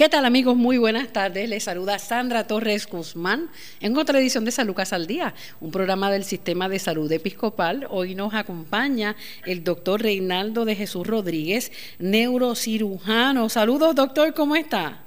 [0.00, 0.56] ¿Qué tal amigos?
[0.56, 1.46] Muy buenas tardes.
[1.46, 3.50] Les saluda Sandra Torres Guzmán
[3.82, 7.86] en otra edición de San Lucas al Día, un programa del Sistema de Salud Episcopal.
[7.90, 13.50] Hoy nos acompaña el doctor Reinaldo de Jesús Rodríguez, neurocirujano.
[13.50, 15.00] Saludos doctor, ¿cómo está?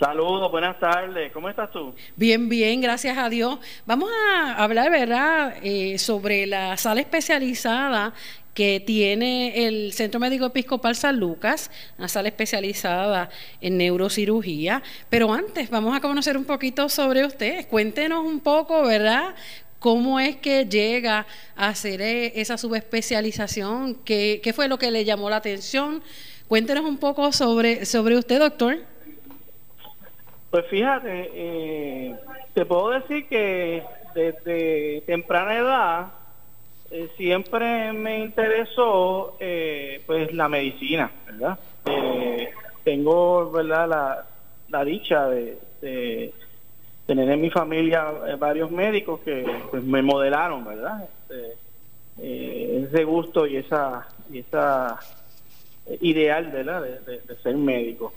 [0.00, 1.30] Saludos, buenas tardes.
[1.32, 1.94] ¿Cómo estás tú?
[2.16, 3.58] Bien, bien, gracias a Dios.
[3.84, 8.14] Vamos a hablar, ¿verdad?, eh, sobre la sala especializada
[8.60, 13.30] que tiene el Centro Médico Episcopal San Lucas, una sala especializada
[13.62, 14.82] en neurocirugía.
[15.08, 17.66] Pero antes, vamos a conocer un poquito sobre usted.
[17.68, 19.34] Cuéntenos un poco, ¿verdad?
[19.78, 21.26] ¿Cómo es que llega
[21.56, 23.94] a hacer eh, esa subespecialización?
[24.04, 26.02] ¿Qué, qué fue lo que le llamó la atención?
[26.46, 28.76] Cuéntenos un poco sobre, sobre usted, doctor.
[30.50, 32.14] Pues fíjate, eh,
[32.52, 33.82] te puedo decir que
[34.14, 36.19] desde temprana edad
[36.92, 41.56] eh, siempre me interesó eh, pues la medicina, ¿verdad?
[41.86, 42.50] Eh,
[42.82, 43.88] tengo, ¿verdad?
[43.88, 44.26] La,
[44.70, 45.56] la dicha de,
[47.06, 51.08] tener en mi familia varios médicos que pues me modelaron, ¿verdad?
[51.28, 54.98] Este, ese gusto y esa y esa
[56.00, 56.82] ideal, ¿verdad?
[56.82, 58.12] De, de ser médico.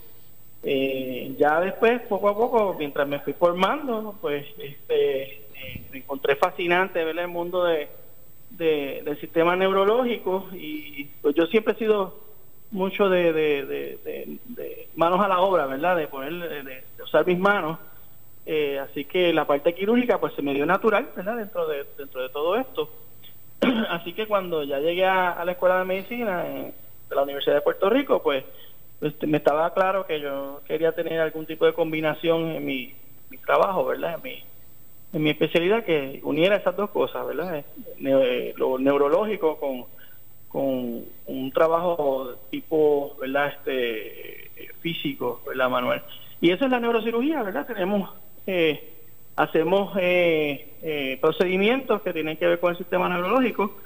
[1.38, 5.42] ya después, poco a poco, mientras me fui formando, pues este,
[5.92, 7.88] me encontré fascinante ver el mundo de
[8.56, 12.24] del sistema neurológico y pues yo siempre he sido
[12.70, 15.96] mucho de, de, manos a la obra, ¿verdad?
[15.96, 17.78] De poner, de, usar mis manos.
[18.46, 21.36] Eh, así que la parte quirúrgica pues se me dio natural, ¿verdad?
[21.36, 22.90] Dentro de, dentro de todo esto.
[23.90, 26.72] así que cuando ya llegué a, la Escuela de Medicina de
[27.14, 28.44] la Universidad de Puerto Rico, pues,
[28.98, 32.94] pues, me estaba claro que yo quería tener algún tipo de combinación en mi,
[33.30, 34.16] mi trabajo, ¿verdad?
[34.16, 34.44] En mi,
[35.14, 37.58] en mi especialidad que uniera esas dos cosas, ¿verdad?
[37.58, 37.64] Eh,
[38.04, 39.84] eh, lo neurológico con,
[40.48, 43.54] con un trabajo tipo, ¿verdad?
[43.56, 46.02] Este físico, ¿verdad, Manuel?
[46.40, 47.64] Y eso es la neurocirugía, ¿verdad?
[47.64, 48.10] Tenemos,
[48.46, 48.92] eh,
[49.36, 49.92] hacemos
[51.20, 53.76] procedimientos que tienen que ver con el sistema neurológico,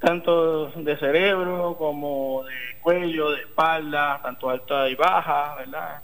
[0.00, 6.02] tanto de cerebro como de cuello, de espalda, tanto alta y baja, ¿verdad?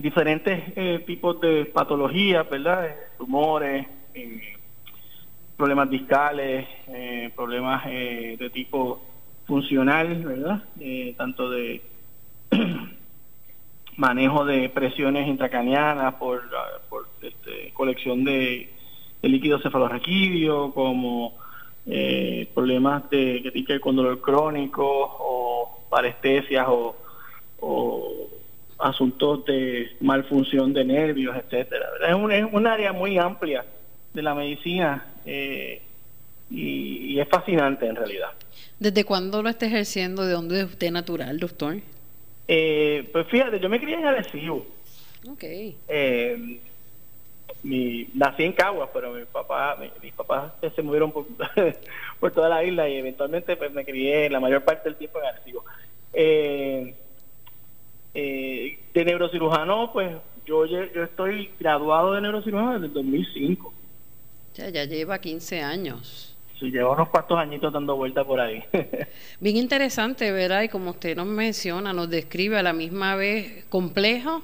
[0.00, 2.86] Diferentes eh, tipos de patologías, ¿verdad?
[2.86, 4.56] Eh, tumores, eh,
[5.56, 6.66] problemas discales,
[7.34, 9.02] problemas de tipo
[9.44, 10.62] funcional, ¿verdad?
[11.16, 11.82] tanto de
[13.96, 16.42] manejo de presiones intracranianas por,
[16.88, 18.70] por este, colección de,
[19.22, 21.34] líquido cefalorraquídeo, como
[22.54, 26.94] problemas de, que tienen que ver con dolor crónico o parestesias o
[28.78, 31.86] asuntos de malfunción de nervios, etcétera.
[32.08, 33.64] Es un, es un área muy amplia
[34.14, 35.82] de la medicina eh,
[36.50, 38.30] y, es fascinante en realidad.
[38.78, 40.24] ¿Desde cuándo lo está ejerciendo?
[40.24, 41.76] ¿De dónde es usted natural, doctor?
[42.46, 44.64] Eh, pues fíjate, yo me crié en Arecibo.
[45.28, 45.42] Ok.
[45.42, 46.60] Eh,
[47.64, 51.26] mi, nací en Caguas, pero mi papá, mis papás se movieron por,
[52.20, 55.26] por, toda la isla y eventualmente pues me crié la mayor parte del tiempo en
[55.26, 55.64] Arecibo.
[56.12, 56.94] Eh,
[58.14, 63.74] eh, de neurocirujano, pues yo, yo estoy graduado de neurocirujano desde el 2005.
[64.54, 66.36] Ya, ya lleva 15 años.
[66.58, 68.64] Sí, lleva unos cuantos añitos dando vuelta por ahí.
[69.40, 70.62] Bien interesante, ¿verdad?
[70.62, 74.42] Y como usted nos menciona, nos describe a la misma vez complejo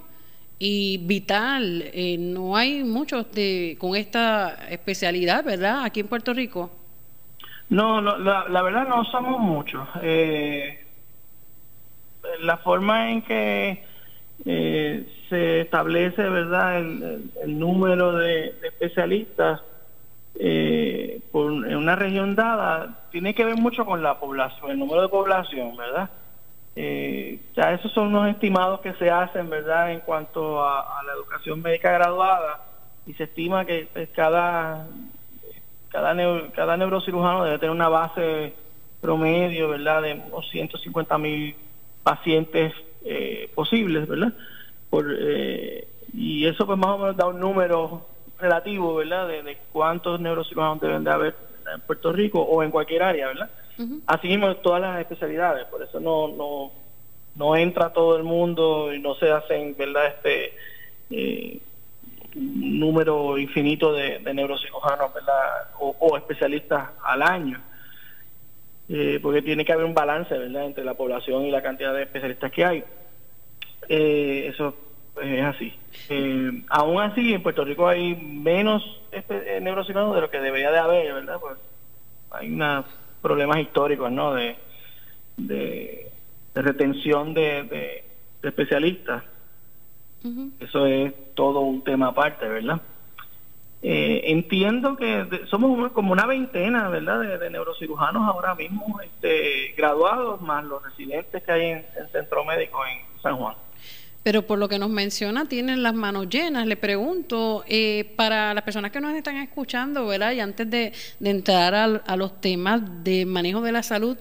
[0.58, 1.82] y vital.
[1.92, 5.84] Eh, no hay muchos de, con esta especialidad, ¿verdad?
[5.84, 6.70] Aquí en Puerto Rico.
[7.70, 9.88] No, no la, la verdad no somos muchos.
[10.02, 10.83] Eh,
[12.40, 13.84] la forma en que
[14.44, 19.62] eh, se establece verdad el, número de, especialistas
[20.38, 25.08] eh, en una región dada tiene que ver mucho con la población el número de
[25.08, 26.10] población verdad
[26.74, 31.62] eh, ya esos son unos estimados que se hacen verdad en cuanto a, la educación
[31.62, 32.60] médica graduada
[33.06, 34.86] y se estima que pues, cada
[35.90, 38.52] cada, cada neurocirujano debe tener una base
[39.00, 41.54] promedio verdad de unos 150 mil
[42.04, 42.72] pacientes
[43.04, 44.32] eh, posibles, ¿verdad?
[44.90, 48.06] Por, eh, y eso pues más o menos da un número
[48.38, 49.26] relativo, ¿verdad?
[49.26, 51.34] De, cuántos neurocirujanos deben de haber
[51.74, 53.50] en Puerto Rico o en cualquier área, ¿verdad?
[54.06, 56.70] Así mismo en todas las especialidades, por eso no, no,
[57.34, 60.06] no entra todo el mundo y no se hacen, ¿verdad?
[60.06, 60.52] Este
[61.10, 61.60] eh,
[62.34, 65.70] número infinito de, de neurocirujanos, ¿verdad?
[65.80, 67.60] o especialistas al año.
[68.88, 70.66] Eh, porque tiene que haber un balance ¿verdad?
[70.66, 72.84] entre la población y la cantidad de especialistas que hay.
[73.88, 74.76] Eh, eso
[75.22, 75.72] es así.
[76.10, 78.82] Eh, aún así, en Puerto Rico hay menos
[79.60, 81.38] neurocirujanos de lo que debería de haber, ¿verdad?
[81.40, 81.56] Pues
[82.30, 82.84] hay unos
[83.22, 84.34] problemas históricos, ¿no?
[84.34, 84.56] De,
[85.36, 86.10] de,
[86.54, 88.04] retención de,
[88.42, 89.22] especialistas.
[90.58, 92.80] Eso es todo un tema aparte, ¿verdad?
[93.86, 100.64] Eh, entiendo que somos como una veintena, ¿verdad?, de, neurocirujanos ahora mismo este, graduados, más
[100.64, 103.54] los residentes que hay en el centro médico en San Juan.
[104.22, 106.66] Pero por lo que nos menciona, tienen las manos llenas.
[106.66, 110.32] Le pregunto, eh, para las personas que nos están escuchando, ¿verdad?
[110.32, 114.16] Y antes de, entrar a, los temas de manejo de la salud,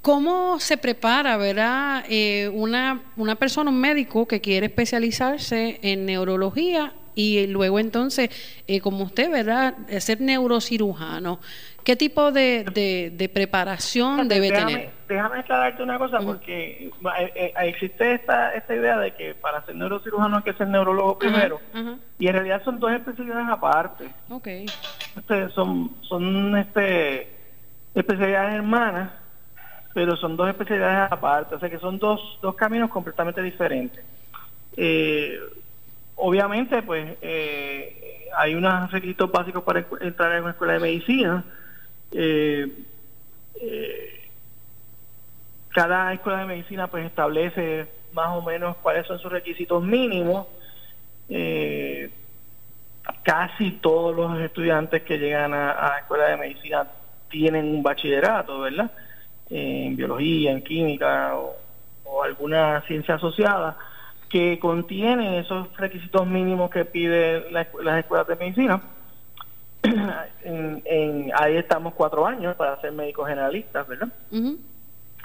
[0.00, 2.04] ¿cómo se prepara, ¿verdad?
[2.08, 8.30] Eh, una, una persona, un médico que quiere especializarse en neurología y luego entonces,
[8.68, 9.74] eh, como usted, ¿verdad?
[9.98, 11.40] Ser neurocirujano.
[11.82, 14.90] ¿Qué tipo de, de, preparación debe tener?
[15.08, 19.76] Déjame aclararte una cosa, porque eh, eh, existe esta, esta idea de que para ser
[19.76, 21.60] neurocirujano hay que ser neurólogo primero,
[22.18, 24.08] y en realidad son dos especialidades aparte.
[24.28, 24.66] Okay.
[25.16, 27.30] Este, son son este
[27.94, 29.12] especialidades hermanas,
[29.94, 34.04] pero son dos especialidades aparte, o sea que son dos, dos caminos completamente diferentes.
[34.76, 35.38] Eh,
[36.16, 37.16] obviamente, pues
[38.36, 41.44] hay unos requisitos básicos para entrar en una escuela de medicina,
[42.12, 42.68] eh,
[43.60, 44.28] eh,
[45.70, 50.46] cada escuela de medicina pues establece más o menos cuáles son sus requisitos mínimos.
[51.28, 52.10] Eh,
[53.22, 56.86] casi todos los estudiantes que llegan a, la escuela de medicina
[57.28, 58.90] tienen un bachillerato, ¿verdad?
[59.50, 61.56] En biología, en química o,
[62.22, 63.76] alguna ciencia asociada
[64.28, 68.82] que contiene esos requisitos mínimos que pide las escuelas de medicina
[70.44, 74.08] en, ahí estamos cuatro años para ser médicos generalistas, ¿verdad?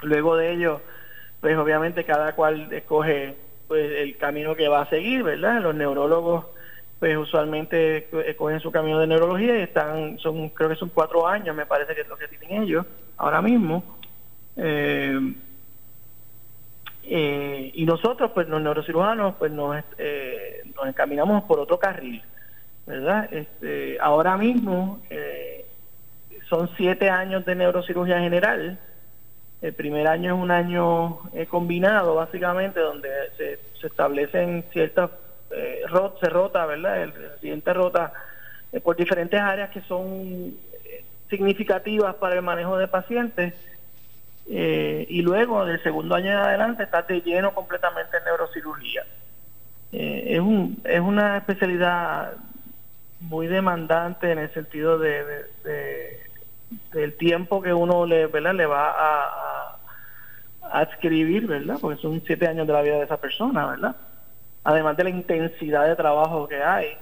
[0.04, 0.82] Luego de ello,
[1.40, 3.36] pues obviamente cada cual escoge
[3.68, 5.62] pues el camino que va a seguir, ¿verdad?
[5.62, 6.46] Los neurólogos
[7.00, 11.56] pues usualmente escogen su camino de neurología y están, son creo que son cuatro años,
[11.56, 12.86] me parece que es lo que tienen ellos
[13.18, 13.84] ahora mismo.
[14.56, 15.20] Eh,
[17.04, 22.22] eh, y nosotros, pues los neurocirujanos, pues nos, eh, nos encaminamos por otro carril.
[22.86, 23.32] ¿verdad?
[23.32, 25.66] Este, ahora mismo eh,
[26.50, 28.80] son siete años de neurocirugía general.
[29.62, 35.12] El primer año es un año eh, combinado, básicamente, donde se, establecen ciertas,
[35.52, 35.84] eh,
[36.20, 37.04] se rota, ¿verdad?
[37.04, 38.14] El residente rota
[38.84, 40.54] por diferentes áreas que son
[41.30, 43.54] significativas para el manejo de pacientes.
[44.54, 49.06] Y luego, del segundo año en adelante, está de lleno completamente en neurocirugía.
[49.92, 52.34] es, un, es una especialidad
[53.22, 55.24] muy demandante en el sentido de,
[56.92, 58.56] del tiempo que uno le, ¿verdad?
[58.56, 59.78] le va a,
[60.74, 61.78] adscribir, ¿verdad?
[61.82, 63.96] Porque son siete años de la vida de esa persona, ¿verdad?
[64.64, 66.98] Además de la intensidad de trabajo que hay,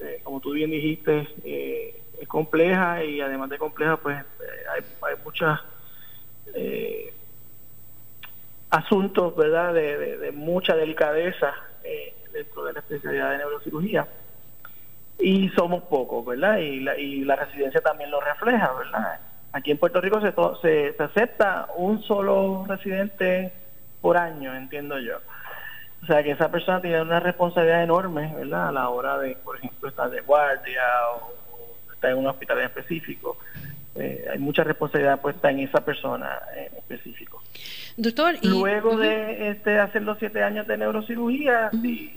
[0.00, 4.24] eh, como tú bien dijiste, eh, es compleja y además de compleja, pues eh,
[4.74, 5.60] hay, hay muchas
[8.70, 9.74] asuntos, ¿verdad?
[9.74, 11.54] De, mucha delicadeza
[12.32, 14.06] dentro de la especialidad de neurocirugía
[15.18, 16.58] y somos pocos, ¿verdad?
[16.58, 19.20] Y la, y la residencia también lo refleja, ¿verdad?
[19.52, 20.32] Aquí en Puerto Rico se,
[20.92, 23.52] se, acepta un solo residente
[24.00, 25.18] por año, entiendo yo.
[26.02, 28.68] O sea que esa persona tiene una responsabilidad enorme, ¿verdad?
[28.68, 30.82] A la hora de, por ejemplo, estar de guardia
[31.14, 31.32] o,
[31.92, 33.38] estar en un hospital específico.
[33.98, 37.42] Eh, hay mucha responsabilidad puesta en esa persona en específico.
[37.96, 42.14] Doctor, luego de este, hacer los siete años de neurocirugía, si,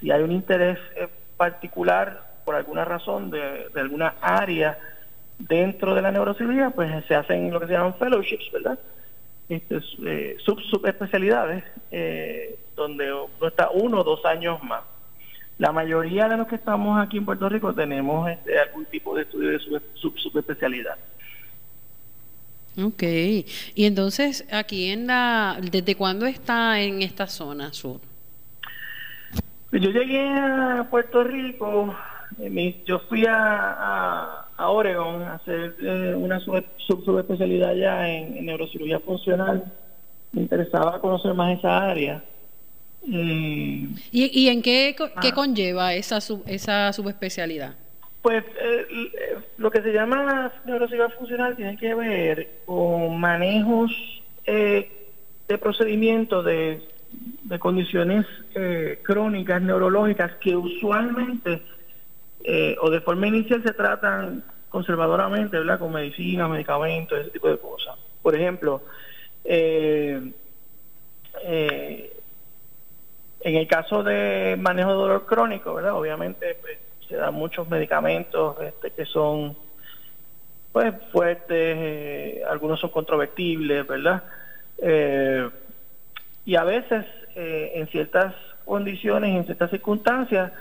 [0.00, 4.78] si hay un interés eh, particular, por alguna razón, de, alguna área
[5.38, 8.78] dentro de la neurocirugía, pues se hacen lo que se llaman fellowships, ¿verdad?
[9.48, 14.82] Este, eh, sub subespecialidades, eh, donde uno está uno o dos años más.
[15.60, 19.24] La mayoría de los que estamos aquí en Puerto Rico tenemos este, algún tipo de
[19.24, 20.96] estudio de sub, subespecialidad.
[22.82, 28.00] Ok, y entonces aquí en la, ¿desde cuándo está en esta zona sur?
[29.70, 31.94] Yo llegué a Puerto Rico,
[32.38, 39.62] eh, yo fui a, a, Oregon a hacer eh, una subespecialidad ya en, neurocirugía funcional.
[40.32, 42.24] Me interesaba conocer más esa área.
[43.08, 45.34] Eh, ¿Y, en qué, qué ah.
[45.34, 47.74] conlleva esa, esa subespecialidad?
[48.22, 48.44] Pues
[49.56, 53.90] lo que se llama neurocirugía funcional tiene que ver con manejos
[54.44, 56.82] de procedimientos de
[57.42, 61.62] de condiciones eh, crónicas neurológicas que usualmente
[62.44, 65.78] eh, o de forma inicial se tratan conservadoramente, ¿verdad?
[65.78, 67.98] Con medicina, medicamentos, ese tipo de cosas.
[68.22, 68.82] Por ejemplo,
[69.44, 70.32] eh,
[73.40, 75.94] en el caso de manejo de dolor crónico, ¿verdad?
[75.94, 76.78] Obviamente pues,
[77.08, 79.56] se dan muchos medicamentos este, que son
[80.72, 84.22] pues fuertes, algunos son controvertibles, ¿verdad?
[86.44, 87.04] y a veces
[87.36, 90.52] eh, en ciertas condiciones, en ciertas circunstancias,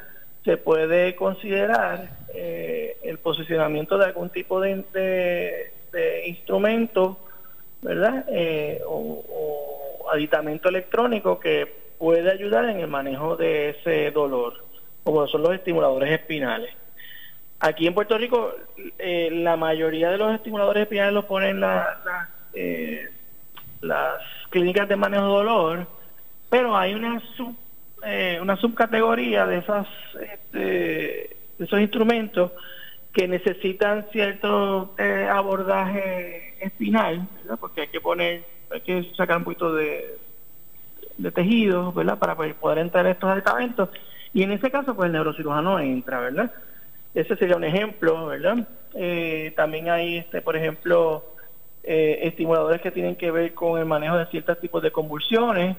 [0.46, 4.84] se puede considerar eh, el posicionamiento de algún tipo de,
[5.92, 7.18] de, instrumento,
[7.82, 8.26] ¿verdad?
[8.30, 14.66] Eh, o, o, aditamento electrónico que puede ayudar en el manejo de ese dolor,
[15.04, 16.74] como son los estimuladores espinales.
[17.60, 18.56] Aquí en Puerto Rico,
[18.98, 22.00] eh, la mayoría de los estimuladores espinales los ponen la,
[23.82, 25.88] las clínicas de manejo de dolor,
[26.50, 27.56] pero hay una sub
[28.06, 29.86] eh, una subcategoría de esas
[30.22, 32.54] este, esos instrumentos
[33.12, 37.28] que necesitan cierto eh, abordaje espinal,
[37.60, 40.18] porque hay que poner, hay que sacar un poquito de,
[41.20, 42.18] de tejido, ¿verdad?
[42.18, 43.90] Para poder entrar estos aditamentos.
[44.34, 46.52] Y en ese caso, pues el neurocirujano entra, ¿verdad?
[47.14, 48.68] Ese sería un ejemplo, ¿verdad?
[48.96, 51.24] Eh, también hay, este, por ejemplo,
[51.84, 55.76] estimuladores que tienen que ver con el manejo de ciertos tipos de convulsiones,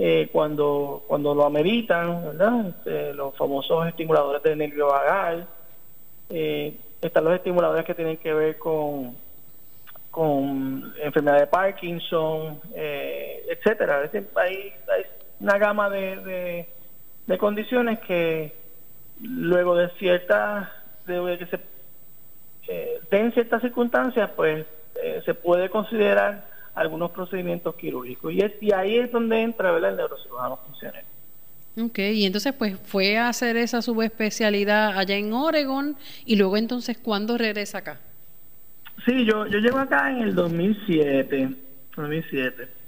[0.00, 2.68] eh, cuando, cuando lo ameritan, ¿verdad?
[2.68, 5.48] Este, los famosos estimuladores del nervio vagal.
[6.30, 9.16] Eh, están los estimuladores que tienen que ver con,
[10.10, 14.10] con enfermedad de Parkinson, eh, etcétera.
[14.36, 14.72] Hay,
[15.40, 16.66] una gama de,
[17.26, 18.52] de, condiciones que
[19.20, 20.68] luego de ciertas,
[21.06, 21.60] de que se
[22.68, 24.66] eh, den ciertas circunstancias, pues
[25.24, 28.32] se puede considerar algunos procedimientos quirúrgicos.
[28.32, 31.04] Y, es, y ahí es donde entra el neurocirujano funcional.
[31.80, 36.98] Ok, y entonces pues fue a hacer esa subespecialidad allá en Oregon y luego entonces,
[36.98, 38.00] ¿cuándo regresa acá?
[39.04, 41.48] Sí, yo, yo llego acá en el 2007,
[41.96, 42.78] 2007.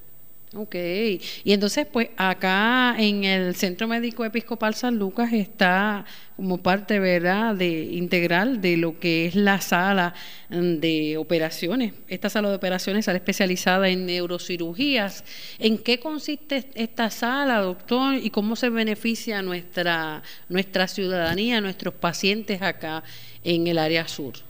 [0.52, 6.98] Ok, y entonces pues acá en el Centro Médico Episcopal San Lucas está como parte,
[6.98, 10.12] ¿verdad?, de integral de lo que es la sala
[10.48, 11.92] mm, de operaciones.
[12.08, 15.24] Esta sala de operaciones, sala especializada en neurocirugías.
[15.60, 22.60] ¿En qué consiste esta sala, doctor, y cómo se beneficia nuestra, nuestra ciudadanía, nuestros pacientes
[22.60, 23.04] acá
[23.44, 24.49] en el área sur?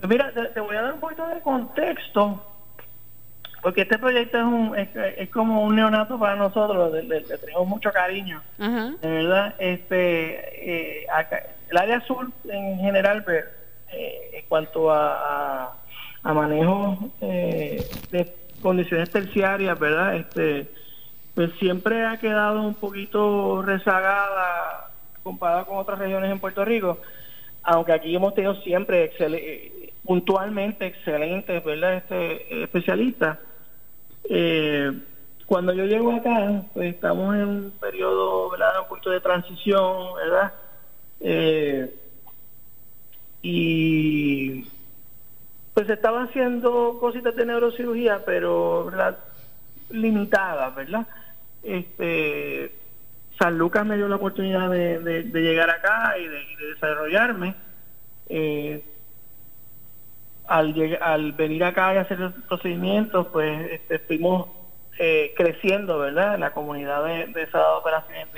[0.00, 2.42] Pues mira, te voy a dar un poquito de contexto
[3.66, 8.40] porque este proyecto es, un, es, como un neonato para nosotros, le, tenemos mucho cariño,
[8.58, 9.56] de verdad.
[9.58, 11.06] Este, eh,
[11.68, 13.44] el área sur en general, pues,
[13.92, 15.74] eh, en cuanto a,
[16.22, 20.14] a, manejo eh, de condiciones terciarias, ¿verdad?
[20.14, 20.68] Este,
[21.34, 24.92] pues siempre ha quedado un poquito rezagada
[25.24, 27.00] comparada con otras regiones en Puerto Rico,
[27.64, 29.10] aunque aquí hemos tenido siempre
[30.06, 31.96] puntualmente excelentes, ¿verdad?
[31.96, 33.38] Este, especialistas
[34.28, 34.92] eh,
[35.46, 38.80] cuando yo llego acá, pues estamos en un periodo, ¿verdad?
[38.82, 40.52] Un punto de transición, ¿verdad?
[41.20, 41.94] Eh,
[43.42, 44.66] y
[45.72, 49.18] pues estaba haciendo cositas de neurocirugía, pero ¿verdad?
[49.90, 51.06] limitadas, ¿verdad?
[51.62, 52.72] Este,
[53.38, 57.54] San Lucas me dio la oportunidad de, llegar acá y de, desarrollarme.
[58.28, 58.82] Eh,
[60.48, 64.48] al, al venir acá y hacer los procedimientos, pues este, fuimos
[64.98, 66.38] eh, creciendo, ¿verdad?
[66.38, 68.28] La comunidad de, de esa operación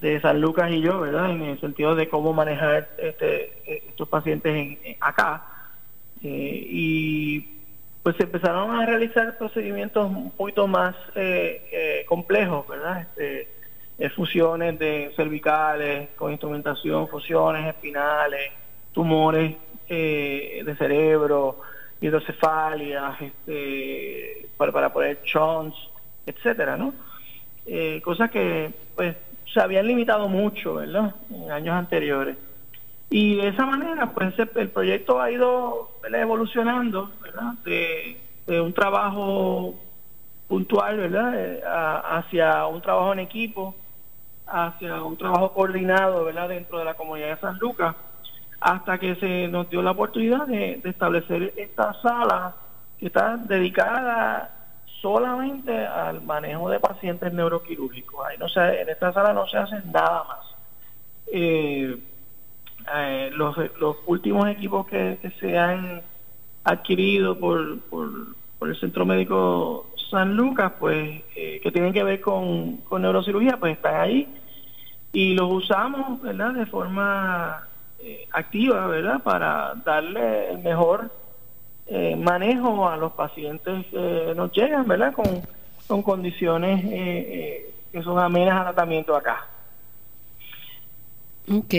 [0.00, 1.30] de, San Lucas y yo, ¿verdad?
[1.30, 5.42] En el sentido de cómo manejar este, estos pacientes en, acá.
[6.22, 7.48] Eh, y
[8.02, 13.06] pues se empezaron a realizar procedimientos un poquito más eh, complejos, ¿verdad?
[13.16, 13.48] Este,
[14.10, 18.52] fusiones de cervicales con instrumentación, fusiones espinales,
[18.92, 19.56] tumores
[19.88, 21.60] eh, de cerebro,
[22.00, 25.74] hidrocefalia, este, para, para poner chons,
[26.26, 26.92] etcétera, ¿no?
[27.66, 29.16] Eh, cosas que pues
[29.52, 31.14] se habían limitado mucho, ¿verdad?
[31.30, 32.36] En años anteriores.
[33.10, 37.54] Y de esa manera, pues el proyecto ha ido evolucionando, ¿verdad?
[37.64, 38.16] De,
[38.60, 39.74] un trabajo
[40.46, 41.32] puntual, ¿verdad?
[41.36, 43.74] Eh, hacia un trabajo en equipo,
[44.46, 46.48] hacia un trabajo coordinado, ¿verdad?
[46.48, 47.94] Dentro de la comunidad de San Lucas
[48.60, 52.54] hasta que se nos dio la oportunidad de, establecer esta sala
[52.98, 54.50] que está dedicada
[55.00, 58.26] solamente al manejo de pacientes neuroquirúrgicos.
[58.26, 60.38] Ahí no se, en esta sala no se hace nada más.
[61.32, 61.96] Eh,
[62.96, 66.02] eh, los, los, últimos equipos que, se han
[66.64, 68.08] adquirido por, por,
[68.62, 73.76] el Centro Médico San Lucas, pues eh, que tienen que ver con, con neurocirugía, pues
[73.76, 74.26] están ahí
[75.12, 76.52] y los usamos, ¿verdad?
[76.54, 77.67] De forma
[78.00, 79.22] eh, activa, ¿verdad?
[79.22, 81.10] Para darle el mejor
[81.86, 85.12] eh, manejo a los pacientes que nos llegan, ¿verdad?
[85.12, 85.42] Con,
[85.86, 89.46] con condiciones eh, que son amenas al tratamiento acá.
[91.50, 91.74] Ok,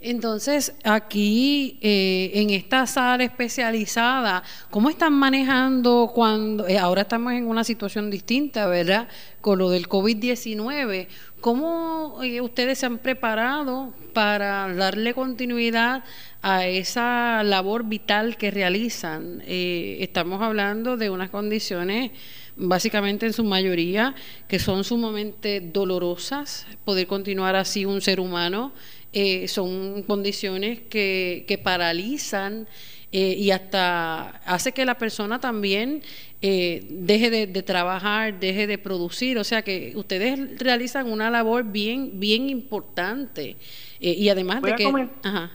[0.00, 7.46] entonces aquí eh, en esta sala especializada, ¿cómo están manejando cuando, eh, ahora estamos en
[7.46, 9.06] una situación distinta, ¿verdad?
[9.40, 11.06] Con lo del COVID-19,
[11.40, 16.02] ¿cómo eh, ustedes se han preparado para darle continuidad
[16.42, 19.40] a esa labor vital que realizan?
[19.46, 22.10] estamos hablando de unas condiciones
[22.56, 24.14] básicamente en su mayoría,
[24.48, 28.72] que son sumamente dolorosas, poder continuar así un ser humano
[29.12, 32.66] eh, son condiciones que, que paralizan
[33.12, 36.02] eh, y hasta hace que la persona también
[36.40, 39.36] eh, deje de, trabajar, deje de producir.
[39.36, 43.56] O sea que ustedes realizan una labor bien, bien importante.
[44.00, 45.08] y además de que...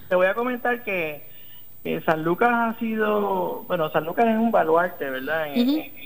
[0.08, 1.24] Te voy a comentar que
[2.06, 5.48] San Lucas ha sido, bueno, San Lucas es un baluarte, ¿verdad?
[5.56, 5.98] En,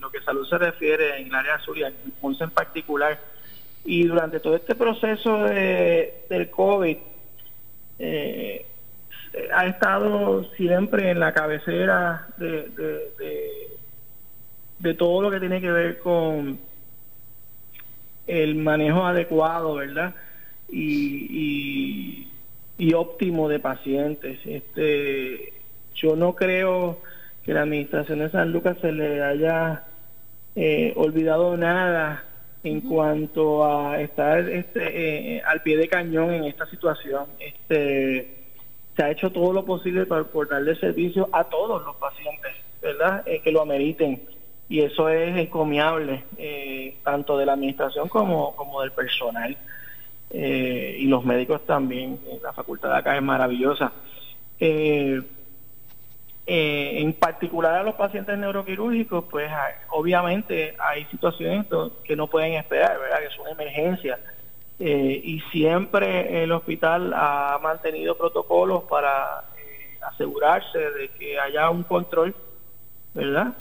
[0.00, 3.18] lo que salud se refiere en el área sur y en en particular
[3.84, 6.96] y durante todo este proceso de, del COVID
[7.98, 8.66] eh,
[9.54, 12.68] ha estado siempre en la cabecera de,
[14.78, 16.58] de, todo lo que tiene que ver con
[18.26, 20.14] el manejo adecuado, ¿verdad?
[20.68, 22.28] Y,
[22.78, 24.38] y, óptimo de pacientes.
[24.44, 25.52] Este,
[25.94, 27.00] yo no creo
[27.44, 29.84] que la administración de San Lucas se le haya
[30.56, 32.24] eh, olvidado nada
[32.64, 37.24] en cuanto a estar este, eh, al pie de cañón en esta situación.
[37.38, 38.36] Este,
[38.96, 43.26] se ha hecho todo lo posible para, por darle servicio a todos los pacientes, ¿verdad?
[43.26, 44.22] Eh, que lo ameriten.
[44.68, 49.56] Y eso es encomiable, eh, tanto de la administración como, como del personal.
[50.34, 52.18] y los médicos también.
[52.42, 53.92] La facultad de acá es maravillosa.
[57.02, 59.50] Eh, en particular a los pacientes neuroquirúrgicos, pues
[59.90, 61.66] obviamente hay situaciones
[62.04, 63.18] que no pueden esperar, ¿verdad?
[63.20, 64.18] Que son emergencias.
[64.78, 71.82] Eh, y siempre el hospital ha mantenido protocolos para eh, asegurarse de que haya un
[71.84, 72.34] control,
[73.14, 73.54] ¿verdad?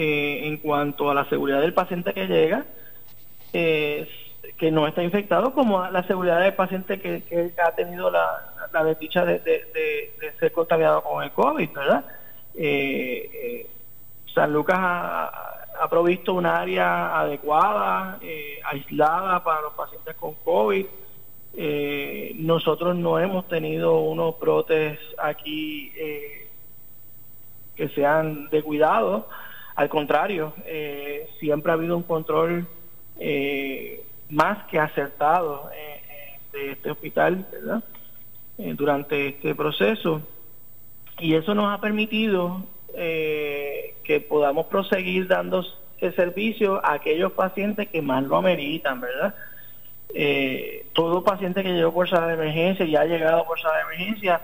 [0.00, 2.64] en cuanto a la seguridad del paciente que llega,
[3.50, 8.44] que no está infectado, como la seguridad del paciente que, ha tenido la,
[8.84, 12.04] desdicha de, de ser contaminado con el COVID, ¿verdad?
[12.54, 13.66] Eh, eh,
[14.34, 20.86] San Lucas ha, provisto un área adecuada, eh, aislada para los pacientes con COVID.
[22.40, 25.92] nosotros no hemos tenido unos brotes aquí
[27.74, 29.28] que sean de cuidado.
[29.76, 30.52] Al contrario,
[31.38, 32.66] siempre ha habido un control
[34.30, 35.70] más que acertado
[36.52, 37.46] de este hospital
[38.76, 40.22] durante este proceso
[41.20, 42.62] y eso nos ha permitido
[42.94, 45.64] eh, que podamos proseguir dando
[46.00, 49.34] el servicio a aquellos pacientes que más lo ameritan, ¿verdad?
[50.14, 53.82] Eh, todo paciente que llegó por sala de emergencia y ha llegado por sala de
[53.82, 54.40] emergencia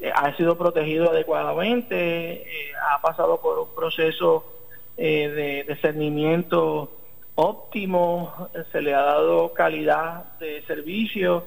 [0.00, 2.46] eh, ha sido protegido adecuadamente,
[2.90, 4.44] ha pasado por un proceso
[4.96, 6.92] de discernimiento
[7.34, 11.44] óptimo, se le ha dado calidad de servicio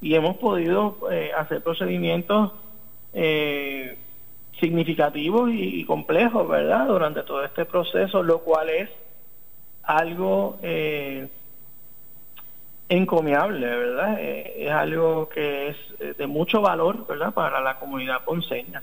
[0.00, 0.96] y hemos podido
[1.36, 2.52] hacer procedimientos
[4.64, 6.86] significativos y, complejos, ¿verdad?
[6.86, 8.88] Durante todo este proceso, lo cual es
[9.82, 11.28] algo eh,
[12.88, 14.16] encomiable, ¿verdad?
[14.20, 17.34] Eh, es algo que es eh, de mucho valor, ¿verdad?
[17.34, 18.82] Para la comunidad ponceña.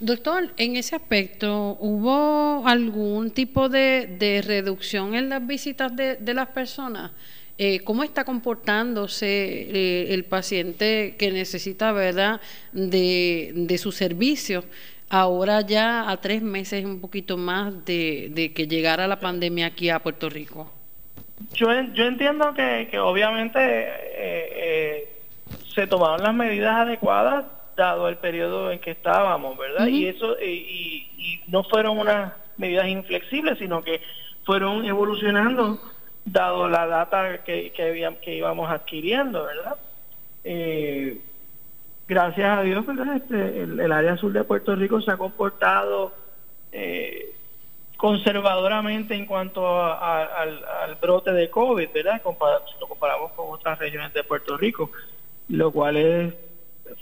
[0.00, 7.12] Doctor, en ese aspecto, ¿hubo algún tipo de, reducción en las visitas de, las personas?
[7.58, 12.40] Eh, ¿Cómo está comportándose el paciente que necesita, verdad,
[12.72, 14.64] de, de su servicio?
[15.08, 20.00] Ahora ya a tres meses, un poquito más de, que llegara la pandemia aquí a
[20.00, 20.70] Puerto Rico.
[21.54, 25.08] Yo, yo entiendo que, que obviamente eh,
[25.74, 27.44] se tomaron las medidas adecuadas
[27.76, 29.86] dado el periodo en que estábamos, ¿verdad?
[29.86, 34.00] Y eso y, y no fueron unas medidas inflexibles, sino que
[34.44, 35.78] fueron evolucionando
[36.24, 39.76] dado la data que, que, que íbamos adquiriendo, ¿verdad?
[40.44, 41.20] Eh,
[42.06, 43.16] gracias a Dios, ¿verdad?
[43.16, 46.12] Este, el, área sur de Puerto Rico se ha comportado
[46.72, 47.34] eh,
[47.96, 52.22] conservadoramente en cuanto al, brote de COVID, ¿verdad?
[52.22, 54.90] si lo comparamos con otras regiones de Puerto Rico,
[55.48, 56.34] lo cual es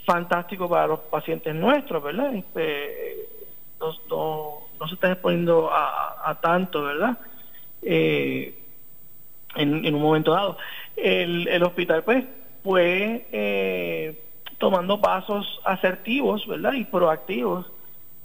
[0.05, 2.33] fantástico para los pacientes nuestros, ¿verdad?
[2.33, 3.27] Este,
[3.79, 7.17] no, se está exponiendo a, a tanto, ¿verdad?
[7.81, 8.57] Eh,
[9.55, 10.57] en, un momento dado.
[10.95, 12.25] El, el hospital pues
[12.63, 14.24] fue eh,
[14.57, 16.73] tomando pasos asertivos, ¿verdad?
[16.73, 17.65] Y proactivos,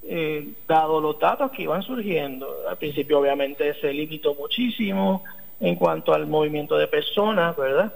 [0.02, 2.48] eh, dado los datos que iban surgiendo.
[2.68, 5.24] Al principio obviamente se limitó muchísimo
[5.60, 7.92] en cuanto al movimiento de personas, ¿verdad?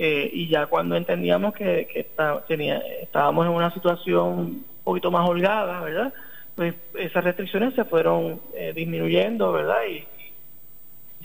[0.00, 2.06] eh, y ya cuando entendíamos que, que
[2.46, 6.14] tenía, estábamos en una situación un poquito más holgada, ¿verdad?
[6.54, 9.80] Pues esas restricciones se fueron eh, disminuyendo, ¿verdad?
[9.90, 10.06] Y,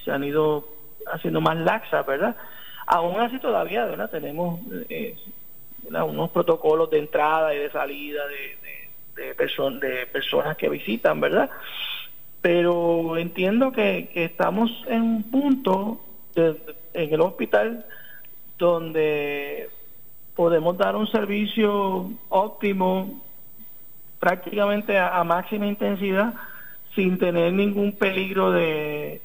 [0.03, 0.67] se han ido
[1.13, 2.35] haciendo más laxas, ¿verdad?
[2.87, 4.09] Aún así todavía, ¿verdad?
[4.09, 4.59] Tenemos
[5.89, 8.57] unos protocolos de entrada y de salida de,
[9.15, 11.49] de, de personas que visitan, ¿verdad?
[12.41, 16.01] Pero entiendo que, que estamos en un punto
[16.35, 17.85] en el hospital
[18.57, 19.69] donde
[20.35, 23.21] podemos dar un servicio óptimo
[24.19, 26.33] prácticamente a, máxima intensidad
[26.95, 29.21] sin tener ningún peligro de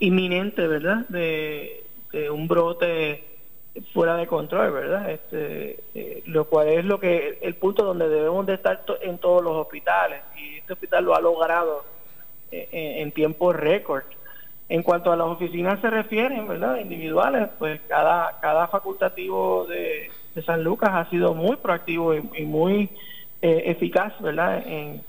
[0.00, 1.06] inminente, ¿verdad?
[1.08, 1.84] De,
[2.32, 3.29] un brote
[3.92, 5.10] fuera de control, ¿verdad?
[5.10, 9.42] Este, eh, lo cual es lo que el punto donde debemos de estar en todos
[9.42, 11.84] los hospitales y este hospital lo ha logrado
[12.50, 14.04] eh, en tiempo récord.
[14.68, 16.78] En cuanto a las oficinas se refieren, ¿verdad?
[16.78, 20.10] Individuales, pues cada, cada facultativo de,
[20.46, 22.88] San Lucas ha sido muy proactivo y, muy
[23.42, 24.62] eh, eficaz, ¿verdad?
[24.66, 25.02] En,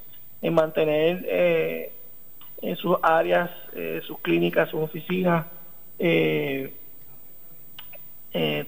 [0.53, 1.91] mantener eh,
[2.63, 3.51] en sus áreas,
[4.07, 5.45] sus clínicas, sus oficinas,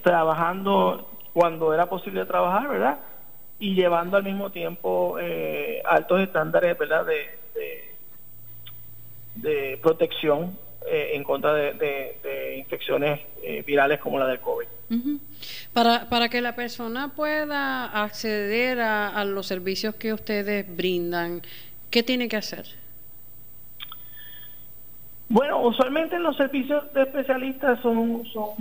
[0.04, 3.00] trabajando cuando era posible trabajar, ¿verdad?
[3.60, 5.18] Y llevando al mismo tiempo
[5.86, 7.06] altos estándares, ¿verdad?
[7.06, 7.94] De, de,
[9.36, 14.68] de protección eh, en contra de, infecciones eh, virales como la del COVID.
[15.72, 21.42] para, para que la persona pueda acceder a, los servicios que ustedes brindan,
[21.90, 22.66] ¿qué tiene que hacer?
[25.30, 28.52] Bueno, usualmente los servicios de especialistas son son,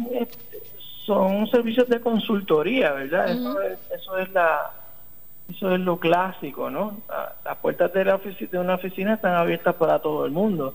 [1.04, 3.30] son servicios de consultoría, ¿verdad?
[3.30, 4.70] eso, es, eso es la
[5.50, 7.02] eso es lo clásico, ¿no?
[7.44, 10.74] Las puertas de, la de una oficina están abiertas para todo el mundo.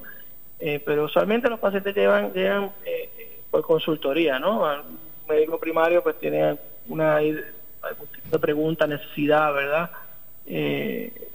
[0.59, 4.61] Eh, pero usualmente los pacientes llevan, llegan eh, eh, por consultoría, ¿no?
[4.63, 6.57] Un médico primario pues tiene
[6.89, 9.91] una algún tipo de pregunta, necesidad, ¿verdad?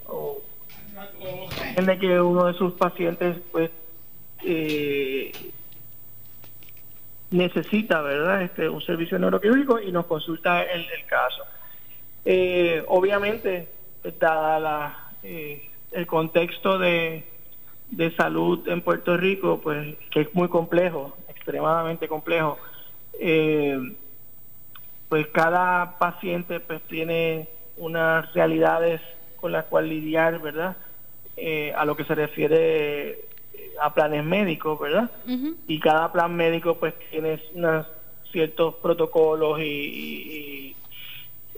[0.07, 0.41] o
[1.63, 3.69] entiende que uno de sus pacientes pues
[7.33, 8.43] necesita, ¿verdad?
[8.43, 11.43] Este, un servicio neuroquirúrgico y nos consulta el, caso.
[12.87, 13.67] obviamente,
[14.19, 17.25] dada la, el contexto de
[17.95, 22.57] de salud en Puerto Rico, pues que es muy complejo, extremadamente complejo.
[23.19, 23.95] Eh,
[25.09, 28.99] pues cada paciente pues tiene unas realidades
[29.35, 30.75] con las cuales lidiar, ¿verdad?
[31.37, 33.25] Eh, a lo que se refiere eh,
[33.81, 35.09] a planes médicos, ¿verdad?
[35.67, 37.87] Y cada plan médico pues tiene unos
[38.31, 40.75] ciertos protocolos y,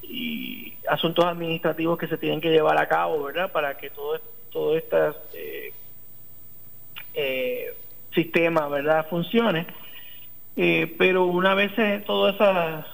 [0.03, 3.51] y, asuntos administrativos que se tienen que llevar a cabo, ¿verdad?
[3.51, 4.19] Para que todo,
[4.51, 5.15] todo estas
[7.13, 7.73] eh,
[8.13, 9.65] sistema, ¿verdad?, funcione.
[10.55, 11.71] Eh, pero una vez
[12.05, 12.85] todo esa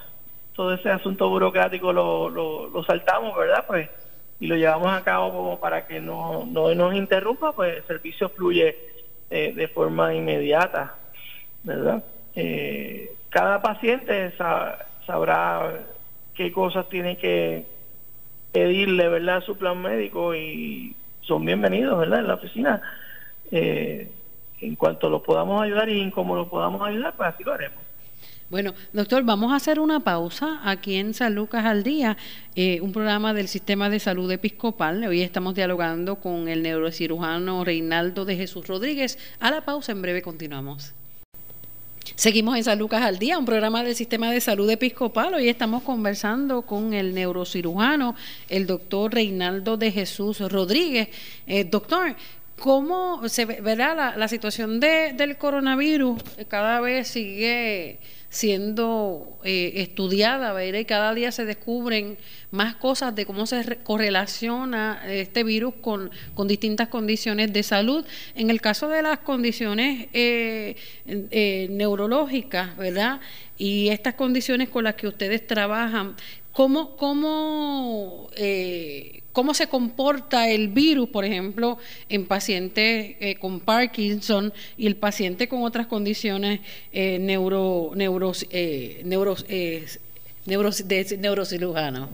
[0.54, 3.64] todo ese asunto burocrático lo, lo, saltamos, ¿verdad?
[3.66, 3.88] Pues
[4.40, 8.28] y lo llevamos a cabo como para que no, no nos interrumpa, pues el servicio
[8.28, 8.91] fluye
[9.34, 10.94] eh, de forma inmediata,
[11.62, 12.04] ¿verdad?
[12.36, 14.30] Eh, cada paciente
[15.06, 15.72] sabrá
[16.34, 17.64] qué cosas tiene que
[18.52, 22.82] pedirle, ¿verdad?, a su plan médico y son bienvenidos, ¿verdad?, en la oficina
[23.50, 24.10] eh,
[24.60, 27.82] en cuanto lo podamos ayudar y en cómo lo podamos ayudar, pues así lo haremos.
[28.52, 32.18] Bueno, doctor, vamos a hacer una pausa aquí en San Lucas al Día,
[32.54, 35.02] eh, un programa del Sistema de Salud Episcopal.
[35.04, 39.18] Hoy estamos dialogando con el neurocirujano Reinaldo de Jesús Rodríguez.
[39.40, 40.92] A la pausa, en breve continuamos.
[42.14, 45.32] Seguimos en San Lucas al Día, un programa del Sistema de Salud Episcopal.
[45.32, 48.14] Hoy estamos conversando con el neurocirujano,
[48.50, 51.08] el doctor Reinaldo de Jesús Rodríguez.
[51.46, 52.16] Eh, doctor,
[52.62, 54.14] cómo se ve, ¿verdad?
[54.16, 57.98] La, situación de, del coronavirus cada vez sigue
[58.28, 60.78] siendo eh, estudiada, ¿verdad?
[60.78, 62.16] y cada día se descubren
[62.52, 68.06] más cosas de cómo se correlaciona este virus con, con, distintas condiciones de salud.
[68.36, 73.20] En el caso de las condiciones eh, eh, neurológicas, ¿verdad?
[73.58, 76.14] Y estas condiciones con las que ustedes trabajan,
[76.52, 78.28] ¿cómo, cómo
[79.32, 85.48] cómo se comporta el virus, por ejemplo, en pacientes eh, con Parkinson y el paciente
[85.48, 86.60] con otras condiciones
[86.92, 89.86] eh, neuro, neuros, eh, neuros, eh,
[90.46, 92.08] neuros, de neurocirujano.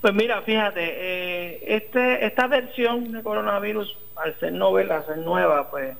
[0.00, 5.96] Pues mira, fíjate, este, esta versión de coronavirus, al ser novela, al ser nueva, pues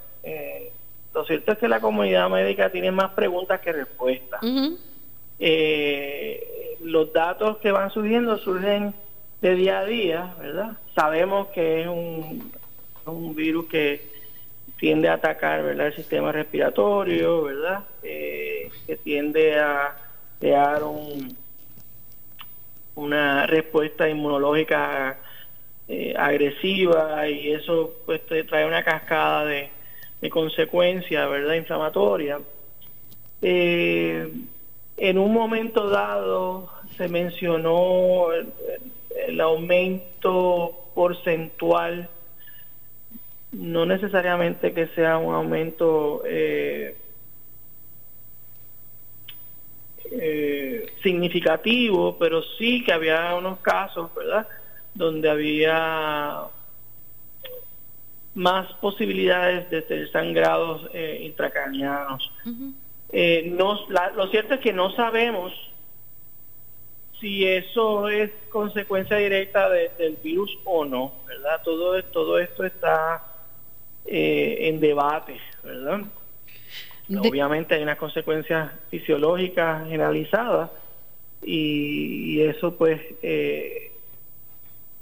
[1.14, 4.40] lo cierto es que la comunidad médica tiene más preguntas que respuestas.
[6.80, 8.94] Los datos que van surgiendo surgen
[9.40, 10.72] de día a día, ¿verdad?
[10.94, 12.50] Sabemos que es un,
[13.06, 14.00] un virus que
[14.78, 15.88] tiende a atacar, ¿verdad?
[15.88, 17.84] El sistema respiratorio, ¿verdad?
[18.02, 19.96] Eh, que tiende a
[20.40, 21.36] crear un,
[22.94, 25.16] una respuesta inmunológica
[25.88, 29.70] eh, agresiva y eso pues te trae una cascada de,
[30.30, 31.54] consecuencias, ¿verdad?
[31.54, 32.40] Inflamatoria.
[33.42, 34.26] Eh,
[34.96, 42.08] en un momento dado se mencionó el, aumento porcentual,
[43.52, 46.96] no necesariamente que sea un aumento eh,
[50.10, 54.46] eh, significativo, pero sí que había unos casos, ¿verdad?,
[54.94, 56.44] donde había
[58.34, 62.30] más posibilidades de ser sangrados eh, intracranianos.
[63.10, 65.52] Eh, lo cierto es que no sabemos
[67.20, 71.62] si eso es consecuencia directa del virus o no, ¿verdad?
[71.64, 73.24] Todo, todo esto está
[74.04, 76.02] eh, en debate, ¿verdad?
[77.18, 80.70] Obviamente hay unas consecuencias fisiológicas generalizadas
[81.42, 83.92] y, eso pues eh,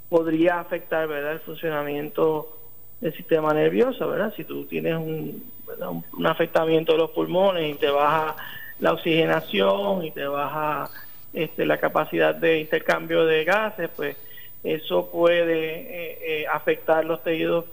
[0.08, 1.32] podría afectar, ¿verdad?
[1.32, 2.56] El funcionamiento
[3.00, 4.32] del sistema nervioso, ¿verdad?
[4.36, 5.42] Si tú tienes un,
[5.80, 8.36] un, afectamiento de los pulmones y te baja
[8.80, 10.90] la oxigenación y te baja
[11.32, 14.16] este, la capacidad de intercambio de gases, pues
[14.62, 17.64] eso puede eh, eh, afectar los tejidos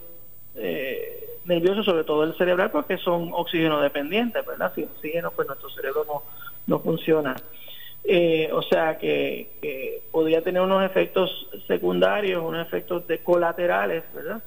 [0.56, 4.74] eh, nerviosos, sobre todo el cerebral, porque son oxígeno dependientes, ¿verdad?
[4.74, 6.24] Sin oxígeno, pues nuestro cerebro no,
[6.68, 7.36] no funciona.
[8.52, 14.42] o sea que, podría tener unos efectos secundarios, unos efectos colaterales, ¿verdad?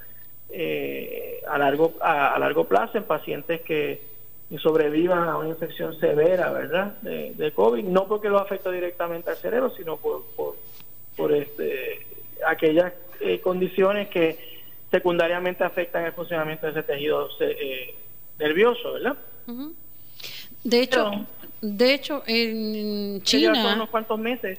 [0.54, 4.12] Eh, a, largo, a, largo plazo en pacientes que,
[4.58, 6.92] sobrevivan a una infección severa, ¿verdad?
[7.00, 10.24] De, COVID, no porque lo afecta directamente al cerebro, sino por,
[11.16, 12.06] por, este,
[12.46, 14.38] aquellas eh, condiciones que
[14.90, 17.94] secundariamente afectan el funcionamiento de ese tejido eh,
[18.38, 19.16] nervioso, ¿verdad?
[20.62, 21.10] De hecho,
[21.62, 23.72] de hecho en China...
[23.74, 24.58] unos cuantos meses,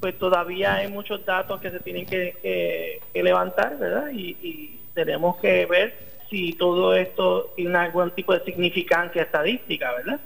[0.00, 4.10] pues todavía hay muchos datos que se tienen que, levantar, ¿verdad?
[4.10, 5.94] y tenemos que ver
[6.28, 10.20] si todo esto tiene algún tipo de significancia estadística, ¿verdad?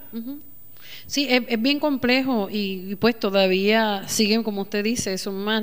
[1.07, 5.63] Sí, es, bien complejo y, pues todavía siguen, como usted dice, son más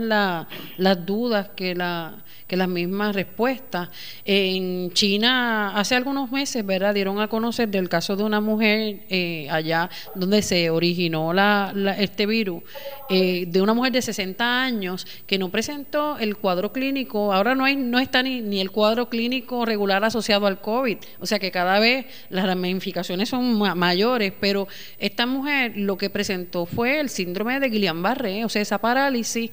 [0.78, 3.90] las dudas que la que las mismas respuestas.
[4.26, 6.96] En China, hace algunos meses, ¿verdad?
[6.96, 12.26] Dieron a conocer del caso de una mujer eh, allá donde se originó la, este
[12.26, 12.64] virus,
[13.08, 17.66] eh, de una mujer de 60 años que no presentó el cuadro clínico, ahora no
[17.66, 21.52] hay no está ni, ni el cuadro clínico regular asociado al COVID, o sea que
[21.52, 27.60] cada vez las ramificaciones son mayores, pero esta mujer lo que presentó fue el síndrome
[27.60, 29.52] de Guillain-Barré, o sea, esa parálisis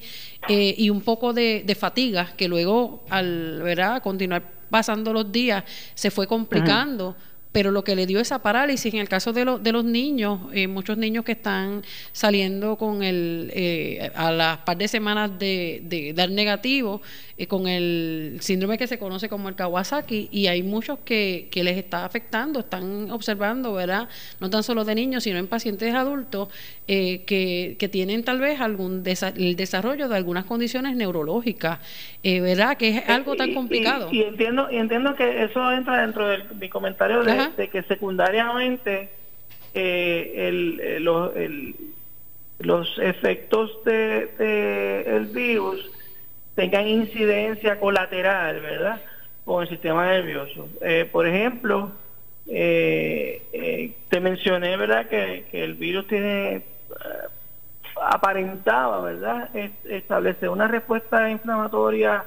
[0.49, 4.01] eh, y un poco de, fatiga que luego al ¿verdad?
[4.01, 5.63] continuar pasando los días
[5.93, 7.15] se fue complicando
[7.57, 10.67] pero lo que le dio esa parálisis en el caso de, de los niños, eh,
[10.67, 16.29] muchos niños que están saliendo con el, eh, a las par de semanas de, dar
[16.29, 17.01] negativo,
[17.35, 21.63] eh, con el síndrome que se conoce como el Kawasaki, y hay muchos que, que
[21.63, 24.07] les está afectando, están observando, ¿verdad?
[24.39, 26.49] No tan solo de niños, sino en pacientes adultos
[26.85, 29.03] que, que, tienen tal vez algún
[29.35, 31.79] el desarrollo de algunas condiciones neurológicas,
[32.23, 32.77] ¿verdad?
[32.77, 34.09] Que es algo tan complicado.
[34.11, 39.09] Y, entiendo, y entiendo que eso entra dentro de mi comentario de de que secundariamente
[39.73, 41.31] eh, el, eh, los,
[42.59, 45.91] los efectos de, el virus
[46.55, 49.01] tengan incidencia colateral, ¿verdad?
[49.45, 50.67] Con el sistema nervioso.
[50.81, 51.91] Eh, por ejemplo,
[52.47, 55.07] te mencioné, ¿verdad?
[55.07, 56.63] Que, el virus tiene
[57.99, 59.49] aparentaba, ¿verdad?
[59.85, 62.23] establecer una respuesta inflamatoria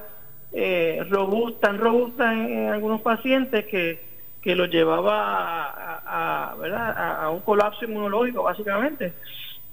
[1.09, 4.10] robusta, tan robusta en algunos pacientes que
[4.41, 5.71] que lo llevaba
[6.05, 7.23] a, ¿verdad?
[7.23, 9.13] a, un colapso inmunológico, básicamente.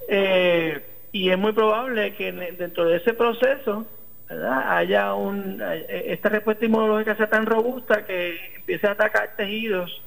[0.09, 0.81] Eh,
[1.13, 3.87] y es muy probable que dentro de ese proceso
[4.29, 4.77] ¿verdad?
[4.77, 10.03] haya un, eh, esta respuesta inmunológica sea tan robusta que empiece a atacar tejidos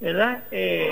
[0.00, 0.44] ¿verdad?
[0.50, 0.90] Eh,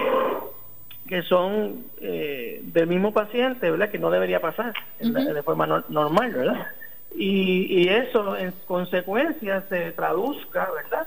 [1.07, 3.91] que son del mismo paciente, ¿verdad?
[3.91, 6.67] que no debería pasar de forma normal, ¿verdad?
[7.15, 11.07] Y, y, eso en consecuencia se traduzca, ¿verdad?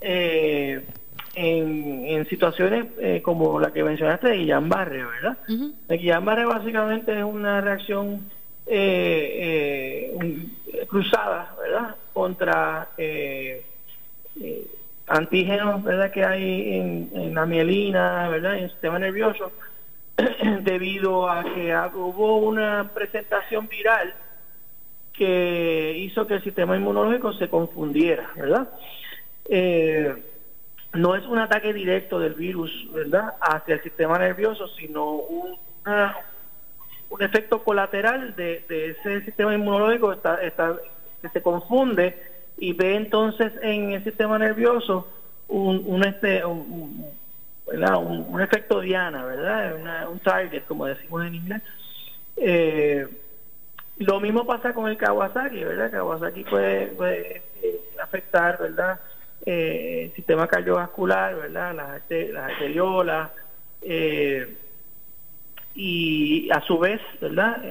[0.00, 0.84] Eh,
[1.34, 5.38] en, situaciones eh, como la que mencionaste de Guillain-Barré, ¿verdad?
[5.88, 8.30] Guillain-Barré básicamente es una reacción
[8.66, 11.96] eh, eh, cruzada, ¿verdad?
[12.12, 12.88] Contra
[15.06, 16.10] antígenos, ¿verdad?
[16.10, 18.56] Que hay en, la mielina, ¿verdad?
[18.56, 19.52] En el sistema nervioso,
[20.62, 24.14] debido a que hubo una presentación viral
[25.12, 28.70] que hizo que el sistema inmunológico se confundiera, ¿verdad?
[29.46, 30.14] Eh,
[30.92, 35.58] no es un ataque directo del virus, ¿verdad?, hacia el sistema nervioso, sino un
[37.20, 40.76] efecto colateral de, ese sistema inmunológico está, está,
[41.22, 42.16] que se confunde
[42.58, 45.08] y ve entonces en el sistema nervioso
[45.48, 47.06] un, un este un,
[47.66, 50.08] un, efecto diana, ¿verdad?
[50.08, 51.62] un target, como decimos en inglés.
[52.36, 53.06] Eh,
[53.98, 55.90] lo mismo pasa con el Kawasaki, ¿verdad?
[55.90, 58.98] Kawasaki puede, puede eh, afectar, ¿verdad?
[59.46, 61.74] Eh, sistema cardiovascular, ¿verdad?
[61.74, 63.30] Las, las arteriolas.
[63.82, 64.56] Eh,
[65.74, 67.62] y a su vez, ¿verdad?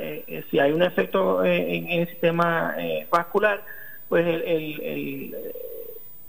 [0.49, 2.73] si hay un efecto en, el sistema
[3.11, 3.61] vascular,
[4.07, 5.35] pues el,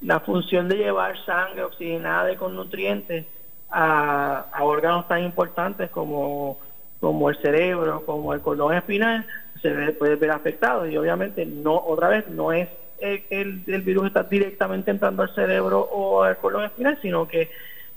[0.03, 3.24] la función de llevar sangre oxigenada y con nutrientes
[3.70, 6.59] a, a órganos tan importantes como,
[7.00, 9.26] como el cerebro, como el cordón espinal,
[9.62, 12.68] se puede ver afectado y obviamente no otra vez no es
[13.00, 17.50] el, virus está directamente entrando al cerebro o al colon espinal sino que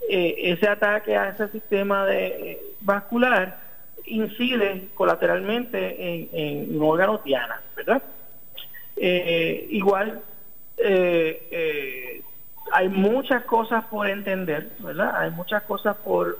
[0.10, 3.60] eh, ese ataque a ese sistema de eh, vascular
[4.06, 8.02] incide colateralmente en, en un órgano diana verdad
[8.98, 10.22] eh, igual
[12.72, 16.38] hay muchas cosas por entender verdad hay muchas cosas por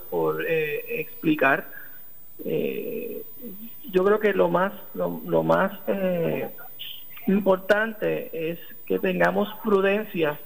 [0.50, 1.66] explicar.
[2.44, 5.72] Yo creo que lo más lo, más
[7.28, 10.40] importante es que tengamos prudencia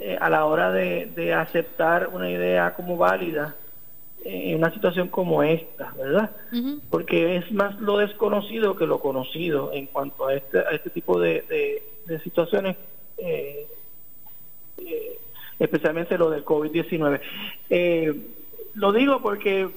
[0.00, 3.56] eh, a la hora de, aceptar una idea como válida
[4.24, 6.30] en una situación como esta, ¿verdad?
[6.90, 11.20] Porque es más lo desconocido que lo conocido en cuanto a este, a este tipo
[11.20, 12.76] de, de, situaciones,
[15.58, 17.20] especialmente lo del COVID-19.
[18.74, 19.68] lo digo porque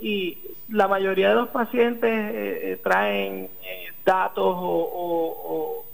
[0.00, 5.84] y la mayoría de los pacientes eh, eh, eh, datos o,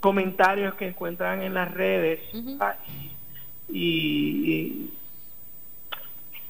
[0.00, 2.20] comentarios que encuentran en las redes
[3.68, 4.90] y,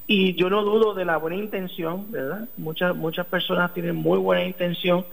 [0.05, 2.47] y, yo no dudo de la buena intención, ¿verdad?
[2.57, 5.03] Muchas muchas personas tienen muy buena intención,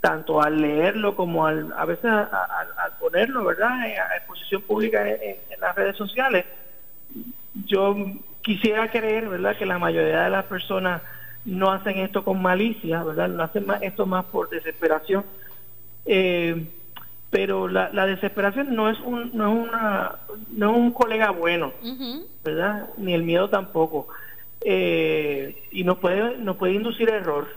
[0.00, 3.72] tanto al leerlo como al, a veces al, ponerlo, ¿verdad?
[3.80, 6.44] A exposición pública en las redes sociales.
[7.66, 7.96] Yo
[8.42, 11.02] quisiera creer, ¿verdad?, que la mayoría de las personas
[11.44, 13.28] no hacen esto con malicia, ¿verdad?
[13.28, 15.24] No hacen más, esto más por desesperación.
[16.06, 16.66] Eh,
[17.30, 20.18] pero la, desesperación no es un no es una
[20.50, 21.72] no es un colega bueno,
[22.44, 22.90] ¿verdad?
[22.98, 24.08] Ni el miedo tampoco.
[24.64, 27.48] Eh, y nos puede nos puede inducir error.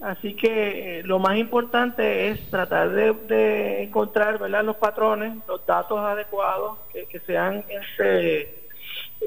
[0.00, 4.64] Así que eh, lo más importante es tratar de, encontrar, ¿verdad?
[4.64, 8.60] Los patrones, los datos adecuados que, que sean este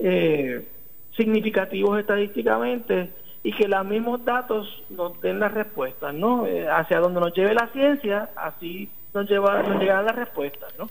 [0.01, 0.67] eh,
[1.15, 3.11] significativos estadísticamente
[3.43, 6.47] y que los mismos datos nos den las respuestas, ¿no?
[6.47, 10.89] Eh, hacia donde nos lleve la ciencia, así nos, lleva, nos las respuestas, ¿no?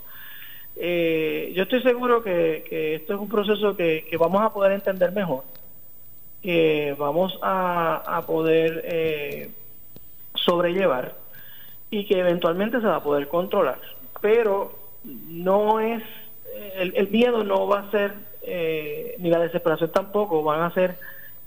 [0.77, 5.45] Eh, yo estoy seguro que, esto es un proceso que, vamos a poder entender mejor,
[6.43, 9.51] que vamos a, poder eh,
[10.35, 11.15] sobrellevar
[11.91, 13.79] y que eventualmente se va a poder controlar.
[14.21, 16.03] Pero no es,
[16.77, 18.13] el miedo no va a ser
[18.45, 20.97] eh, ni la desesperación tampoco van a ser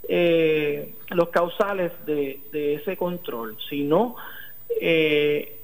[0.09, 2.39] eh, los causales de,
[2.75, 4.15] ese control, sino
[4.81, 5.55] eh,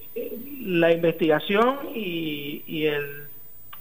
[0.61, 3.23] la investigación y, y, el,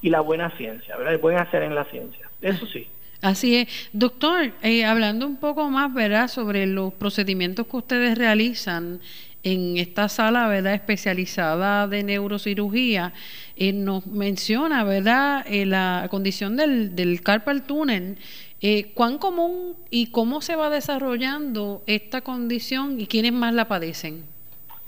[0.03, 1.15] y la buena ciencia, ¿verdad?
[1.15, 2.29] El buen hacer en la ciencia.
[2.43, 2.89] Eso sí.
[3.23, 3.91] Así es.
[3.93, 4.53] Doctor,
[4.87, 9.01] hablando un poco más, ¿verdad?, sobre los procedimientos que ustedes realizan
[9.43, 13.13] en esta sala verdad especializada de neurocirugía
[13.57, 18.19] eh, nos menciona verdad eh, la condición del, del carpal tunnel
[18.61, 24.25] eh, cuán común y cómo se va desarrollando esta condición y quiénes más la padecen.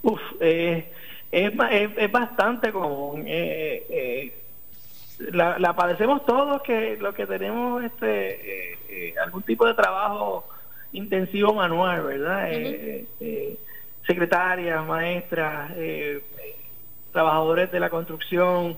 [0.03, 0.85] Uf, es,
[1.31, 3.27] es, bastante común.
[5.31, 8.77] La, la, padecemos todos que lo que tenemos este
[9.23, 10.45] algún tipo de trabajo
[10.93, 12.51] intensivo manual verdad
[14.07, 16.23] secretarias, maestras, eh,
[17.13, 18.77] trabajadores de la construcción,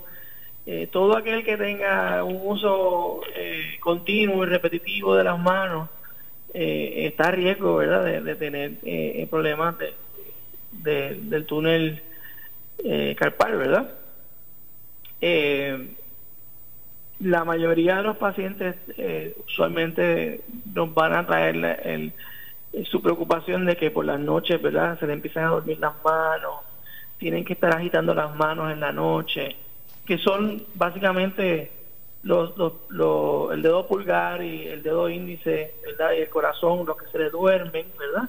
[0.66, 5.88] eh, todo aquel que tenga un uso eh, continuo y repetitivo de las manos
[6.57, 9.74] está a riesgo, ¿verdad?, de, tener problemas
[10.70, 12.00] de, del túnel
[13.16, 13.91] carpal, ¿verdad?
[17.18, 18.76] la mayoría de los pacientes
[19.49, 22.12] usualmente nos van a traer
[22.84, 24.97] su preocupación de que por las noches, ¿verdad?
[25.01, 26.55] Se le empiezan a dormir las manos,
[27.18, 29.57] tienen que estar agitando las manos en la noche,
[30.07, 31.70] que son básicamente
[32.22, 36.12] los, los, el dedo pulgar y el dedo índice, ¿verdad?
[36.16, 38.28] Y el corazón, los que se le duermen, ¿verdad?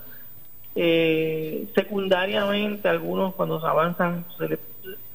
[0.75, 4.59] Eh, secundariamente, algunos cuando se avanzan se le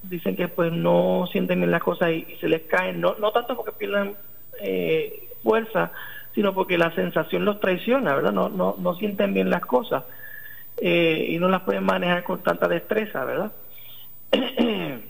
[0.04, 3.54] dicen que pues no sienten bien las cosas y, se les caen, no, no tanto
[3.54, 4.14] porque pierdan
[4.62, 5.92] eh, fuerza,
[6.34, 8.32] sino porque la sensación los traiciona, ¿verdad?
[8.32, 10.04] No, no, no sienten bien las cosas
[10.78, 13.52] eh, y no las pueden manejar con tanta destreza, ¿verdad?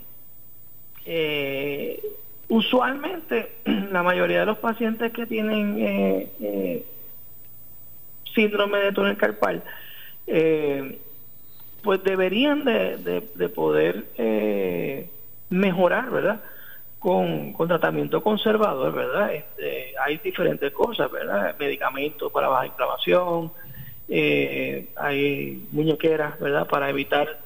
[2.51, 3.51] eh, usualmente,
[3.91, 6.85] la mayoría de los pacientes que tienen eh, eh,
[8.33, 9.63] síndrome de túnel carpal,
[11.83, 14.05] pues deberían de, de poder
[15.49, 16.41] mejorar, ¿verdad?
[17.01, 19.33] con, tratamiento conservador, ¿verdad?
[19.33, 21.55] Este, hay diferentes cosas, ¿verdad?
[21.57, 23.51] Medicamentos para baja inflamación,
[24.07, 26.67] eh, hay muñequeras, ¿verdad?
[26.67, 27.39] Para evitar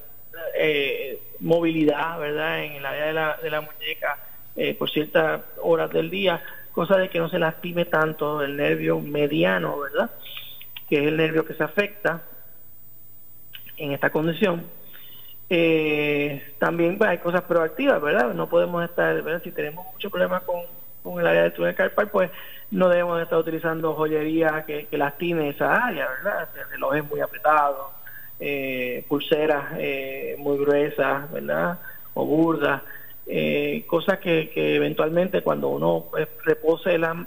[0.60, 2.66] eh, movilidad, ¿verdad?
[2.66, 4.20] En el área de la, de la muñeca
[4.56, 6.42] eh, por ciertas horas del día,
[6.72, 10.12] cosa de que no se lastime tanto el nervio mediano, ¿verdad?
[10.90, 12.24] Que es el nervio que se afecta
[13.78, 14.64] en esta condición.
[15.50, 18.34] Eh, también pues, hay cosas proactivas, ¿verdad?
[18.34, 19.42] No podemos estar, ¿verdad?
[19.44, 20.62] Si tenemos muchos problemas con,
[21.04, 22.32] con el área del túnel carpal, pues
[22.72, 26.50] no debemos estar utilizando joyería que, que lastime esa área, ¿verdad?
[26.72, 27.92] Relojes muy apretados,
[28.40, 31.80] eh, pulseras eh, muy gruesas, ¿verdad?
[32.14, 32.82] O burdas,
[33.28, 37.26] eh, cosas que, eventualmente cuando uno pues, repose la,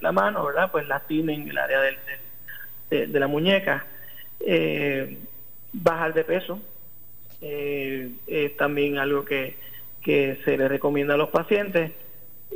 [0.00, 0.70] la mano, ¿verdad?
[0.70, 3.86] Pues lastimen el área del, de, la muñeca.
[5.72, 6.60] bajar de peso,
[7.42, 9.56] eh, es también algo que,
[10.02, 11.92] que se le recomienda a los pacientes,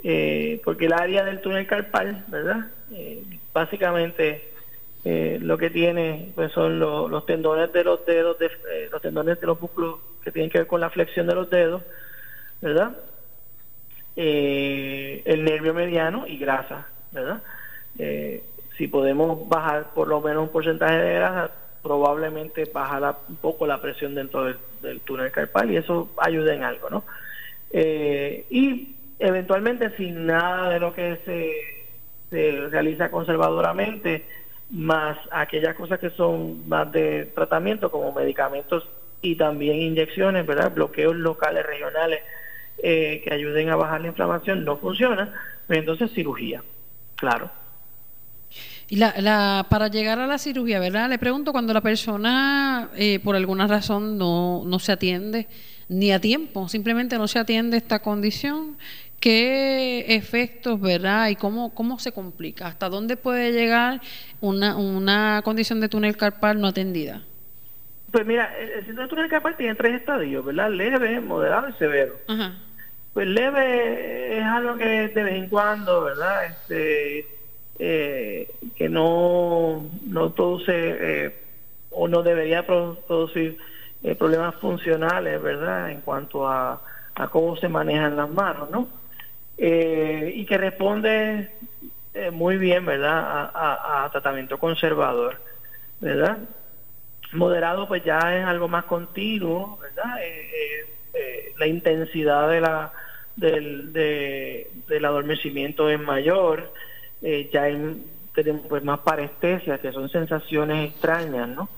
[0.03, 2.66] eh, porque el área del túnel carpal, ¿verdad?
[2.93, 3.22] Eh,
[3.53, 4.51] básicamente
[5.05, 8.51] lo que tiene pues son los tendones de los dedos, de,
[8.91, 11.82] los tendones de los músculos que tienen que ver con la flexión de los dedos,
[12.64, 12.96] ¿verdad?
[14.16, 17.42] el nervio mediano y grasa, ¿verdad?
[18.76, 21.50] si podemos bajar por lo menos un porcentaje de grasa,
[21.84, 26.88] probablemente bajará un poco la presión dentro del, túnel carpal y eso ayuda en algo,
[26.88, 27.04] ¿no?
[27.70, 34.24] Eh, y eventualmente sin nada de lo que se, realiza conservadoramente,
[34.70, 38.88] más aquellas cosas que son más de tratamiento como medicamentos
[39.20, 40.72] y también inyecciones, ¿verdad?
[40.74, 42.22] Bloqueos locales, regionales
[42.83, 45.33] eh, que ayuden a bajar la inflamación no funciona,
[45.66, 46.62] pues entonces cirugía,
[47.16, 47.51] claro.
[48.89, 51.09] Y la, la, para llegar a la cirugía, ¿verdad?
[51.09, 55.49] Le pregunto, cuando la persona eh, por alguna razón no, no se atiende
[55.89, 58.77] ni a tiempo, simplemente no se atiende esta condición,
[59.20, 61.31] ¿qué efectos, verdad?
[61.31, 62.66] Y cómo, cómo se complica?
[62.66, 64.03] ¿Hasta dónde puede llegar
[64.41, 67.22] una, una condición de túnel carpal no atendida?
[68.14, 70.70] Pues mira, el síndrome de túnel tiene tres estadios, ¿verdad?
[70.70, 72.14] Leve, moderado y severo.
[73.12, 76.44] Pues leve es algo que de vez en cuando, ¿verdad?
[76.44, 77.26] Este,
[77.80, 81.36] eh, que no, no produce eh,
[81.90, 83.58] o no debería producir
[84.04, 85.90] eh, problemas funcionales, ¿verdad?
[85.90, 86.80] En cuanto a,
[87.16, 88.88] a, cómo se manejan las manos, ¿no?
[89.58, 91.50] y que responde
[92.32, 93.50] muy bien, ¿verdad?
[93.52, 95.40] A, tratamiento conservador,
[95.98, 96.38] ¿verdad?
[97.35, 100.16] Moderado, pues ya es algo más continuo, ¿verdad?
[101.59, 102.93] la intensidad de la
[103.37, 106.72] del, de, del adormecimiento es mayor,
[107.22, 107.64] eh, ya
[108.35, 111.68] tenemos pues más parestesia, que son sensaciones extrañas, ¿no?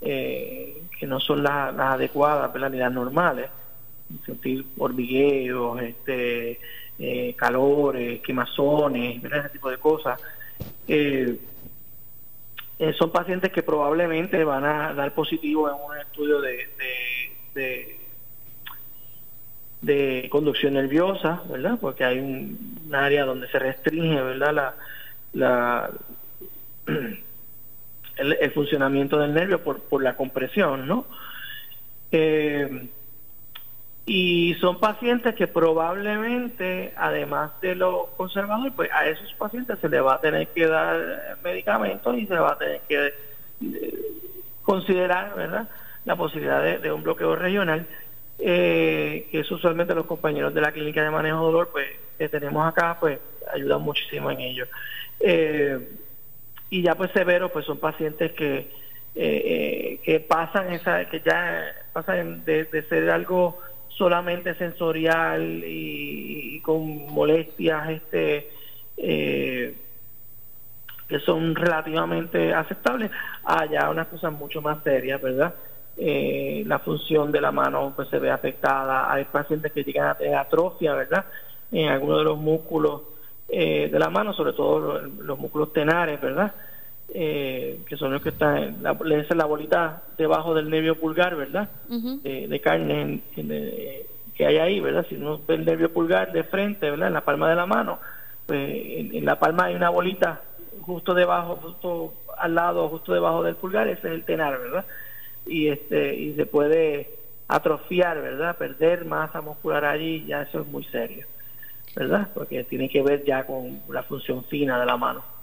[0.00, 3.48] Eh, que no son las, adecuadas, ni las normales.
[4.24, 6.60] Sentir hormigueos, este,
[6.98, 10.20] eh, calores, quemazones, ese tipo de cosas.
[12.98, 16.68] Son pacientes que probablemente van a dar positivo en un estudio de,
[19.80, 21.78] de, conducción nerviosa, ¿verdad?
[21.80, 24.52] Porque hay un, área donde se restringe, ¿verdad?
[24.52, 24.74] La,
[25.32, 25.90] la,
[28.16, 31.06] el, funcionamiento del nervio por, por la compresión, ¿no?
[32.12, 32.88] Eh,
[34.06, 40.02] y son pacientes que probablemente, además de lo conservador, pues a esos pacientes se les
[40.02, 43.98] va a tener que dar medicamentos y se va a tener que eh,
[44.62, 45.68] considerar, ¿verdad?,
[46.04, 47.84] la posibilidad de, un bloqueo regional,
[48.38, 52.28] eh, que es usualmente los compañeros de la clínica de manejo de dolor, pues, que
[52.28, 53.18] tenemos acá, pues,
[53.52, 54.66] ayudan muchísimo en ello.
[55.18, 55.80] Eh,
[56.70, 58.68] y ya pues severo pues son pacientes que eh,
[59.14, 63.58] eh, que pasan esa que ya pasan de, ser algo
[63.96, 68.50] solamente sensorial y, con molestias este
[71.08, 73.10] que son relativamente aceptables.
[73.44, 75.54] A ya unas cosas mucho más serias verdad
[75.98, 79.12] la función de la mano pues se ve afectada.
[79.12, 81.24] Hay pacientes que llegan a tener atrofia verdad
[81.72, 83.02] en algunos de los músculos
[83.48, 86.52] eh, de la mano, sobre todo los, músculos tenares, ¿verdad?
[87.14, 91.70] Eh, que son los que están, la, es la bolita debajo del nervio pulgar, ¿verdad?
[92.24, 93.22] Eh, de carne
[94.34, 95.06] que hay ahí, ¿verdad?
[95.08, 97.08] Si uno ve el nervio pulgar de frente, ¿verdad?
[97.08, 98.00] En la palma de la mano,
[98.44, 100.42] pues en, la palma hay una bolita
[100.82, 104.84] justo debajo, justo al lado, justo debajo del pulgar, ese es el tenar, ¿verdad?
[105.46, 107.08] Y este y se puede
[107.48, 108.56] atrofiar, ¿verdad?
[108.58, 111.24] Perder masa muscular allí, ya eso es muy serio,
[111.94, 112.28] ¿verdad?
[112.34, 115.35] Porque tiene que ver ya con la función fina de la mano.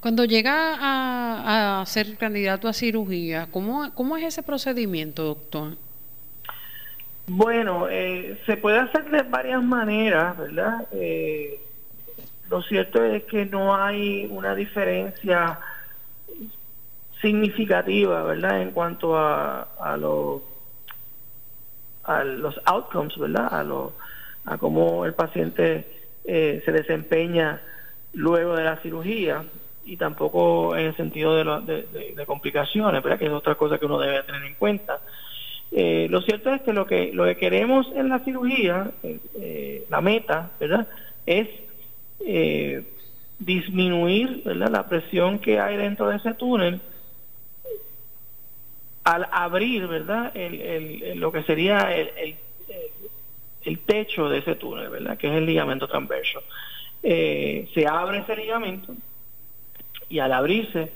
[0.00, 5.76] Cuando llega a, ser candidato a cirugía, ¿cómo, ¿cómo es ese procedimiento, doctor?
[7.26, 10.86] Bueno, eh, se puede hacer de varias maneras, ¿verdad?
[10.92, 11.60] Eh,
[12.48, 15.60] lo cierto es que no hay una diferencia
[17.20, 18.62] significativa, ¿verdad?
[18.62, 20.42] En cuanto a, a, los
[22.04, 23.48] a los outcomes, ¿verdad?
[23.52, 23.92] A, lo,
[24.46, 25.86] a cómo el paciente
[26.24, 27.60] eh, se desempeña
[28.12, 29.44] luego de la cirugía
[29.84, 33.18] y tampoco en el sentido de, de, complicaciones, ¿verdad?
[33.18, 35.00] Que es otra cosa que uno debe tener en cuenta.
[35.72, 40.00] Eh, lo cierto es que lo que lo que queremos en la cirugía, eh, la
[40.00, 40.88] meta, ¿verdad?
[41.26, 41.48] Es
[42.26, 42.84] eh,
[43.38, 46.80] disminuir la presión que hay dentro de ese túnel
[49.04, 52.36] al abrir verdad el, lo que sería el,
[53.64, 56.42] el, techo de ese túnel verdad que es el ligamento transverso
[57.02, 58.94] eh, se abre ese ligamento
[60.08, 60.92] y al abrirse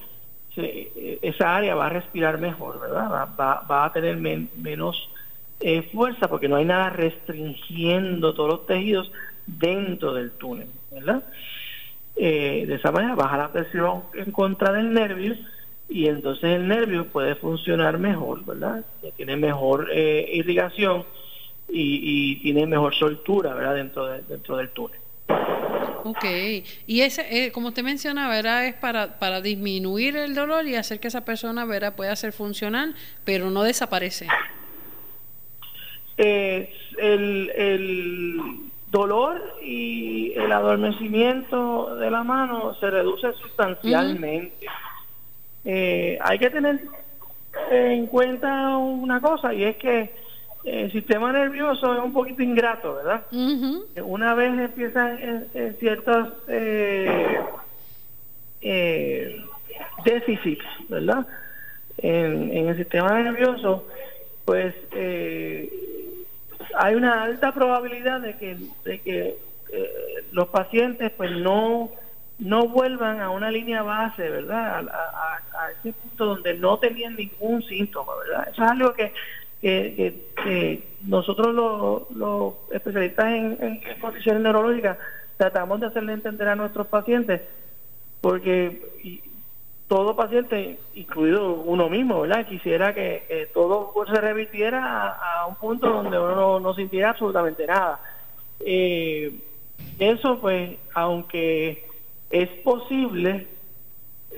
[0.57, 5.11] esa área va a respirar mejor verdad va, va, a tener menos
[5.59, 9.11] eh, fuerza porque no hay nada restringiendo todos los tejidos
[9.47, 11.25] dentro del túnel ¿verdad?
[12.17, 15.35] Eh, de esa manera baja la presión en contra del nervio
[15.89, 18.85] y entonces el nervio puede funcionar mejor, ¿verdad?
[19.17, 21.05] Tiene mejor eh, irrigación
[21.69, 23.75] y, tiene mejor soltura, ¿verdad?
[23.75, 25.01] Dentro, dentro del túnel.
[26.07, 26.25] Ok,
[26.87, 28.67] y ese, eh, como te mencionaba, ¿verdad?
[28.67, 31.97] es para, para disminuir el dolor y hacer que esa persona ¿verdad?
[31.97, 32.95] pueda ser funcional,
[33.25, 34.29] pero no desaparece.
[36.19, 36.69] el,
[37.57, 38.41] el
[38.95, 44.67] dolor y el adormecimiento de la mano se reduce sustancialmente.
[45.65, 46.81] Eh, hay que tener
[47.71, 50.13] en cuenta una cosa y es que
[50.65, 53.27] el sistema nervioso es un poquito ingrato, ¿verdad?
[54.03, 55.47] Una vez empiezan
[55.79, 57.39] ciertos eh,
[58.65, 59.45] eh,
[60.05, 61.27] déficits, ¿verdad?
[61.99, 63.87] En, el sistema nervioso,
[64.45, 65.71] pues eh,
[66.77, 69.37] hay una alta probabilidad de que, de que
[69.73, 69.91] eh,
[70.33, 71.91] los pacientes pues no
[72.37, 74.89] no vuelvan a una línea base, ¿verdad?
[74.89, 78.49] A, ese punto donde no tenían ningún síntoma, ¿verdad?
[78.51, 79.13] Eso es algo que,
[79.65, 81.55] que, nosotros
[82.11, 84.99] los, especialistas en, condiciones neurológicas
[85.37, 87.41] tratamos de hacerle entender a nuestros pacientes,
[88.21, 89.21] porque
[89.89, 92.47] todo paciente, incluido uno mismo, ¿verdad?
[92.47, 98.01] Quisiera que, todo se revirtiera a, un punto donde uno no, sintiera absolutamente nada.
[98.61, 99.33] Eh,
[99.99, 101.87] eso, pues, aunque
[102.31, 103.47] es posible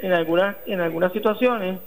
[0.00, 1.78] en algunas en algunas situaciones,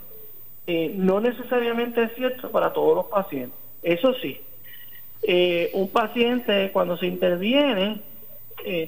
[0.72, 3.58] eh, no necesariamente es cierto para todos los pacientes.
[3.82, 4.40] Eso sí,
[5.24, 8.02] eh, un paciente cuando se interviene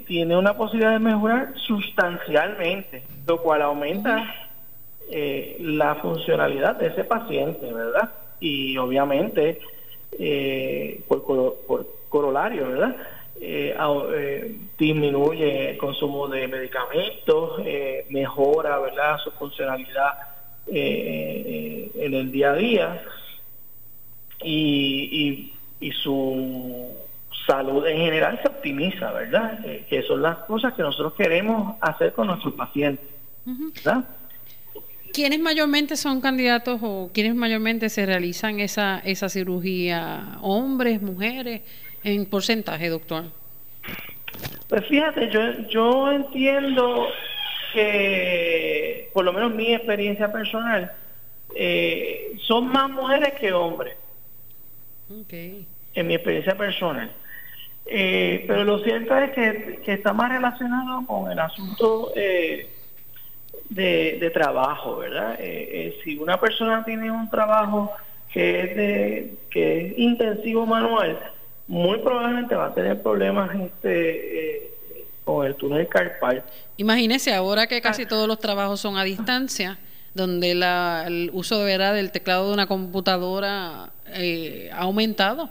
[0.05, 4.51] tiene una posibilidad de mejorar sustancialmente, lo cual aumenta
[5.09, 8.11] eh, la funcionalidad de ese paciente, ¿verdad?
[8.39, 9.59] Y obviamente,
[10.19, 11.23] eh, por,
[11.65, 12.95] por, corolario, ¿verdad?
[13.41, 17.59] Eh, disminuye el consumo de medicamentos,
[18.09, 19.17] mejora, ¿verdad?
[19.23, 20.13] Su funcionalidad
[20.67, 23.01] en el día a día
[24.43, 26.89] y, y, su
[27.45, 29.59] salud en general se optimiza, ¿verdad?
[29.89, 33.05] que son las cosas que nosotros queremos hacer con nuestros pacientes,
[33.45, 34.05] ¿verdad?
[35.13, 40.37] ¿Quiénes mayormente son candidatos o quiénes mayormente se realizan esa, esa cirugía?
[40.41, 41.61] ¿Hombres, mujeres?
[42.03, 43.25] ¿En porcentaje, doctor?
[44.69, 47.07] Pues fíjate, yo, yo entiendo
[47.73, 50.91] que, por lo menos mi experiencia personal,
[51.55, 53.95] eh, son más mujeres que hombres.
[55.23, 55.65] Okay.
[55.93, 57.11] En mi experiencia personal.
[57.85, 62.69] Eh, pero lo cierto es que, que, está más relacionado con el asunto eh,
[63.69, 65.37] de, trabajo, ¿verdad?
[66.03, 67.91] Si una persona tiene un trabajo
[68.31, 71.19] que es de que es intensivo manual,
[71.67, 74.71] muy probablemente va a tener problemas este
[75.43, 76.43] eh, el túnel carpal.
[76.77, 79.79] Imagínese ahora que casi todos los trabajos son a distancia,
[80.13, 83.91] donde la, el uso de verdad del teclado de una computadora
[84.73, 85.49] ha aumentado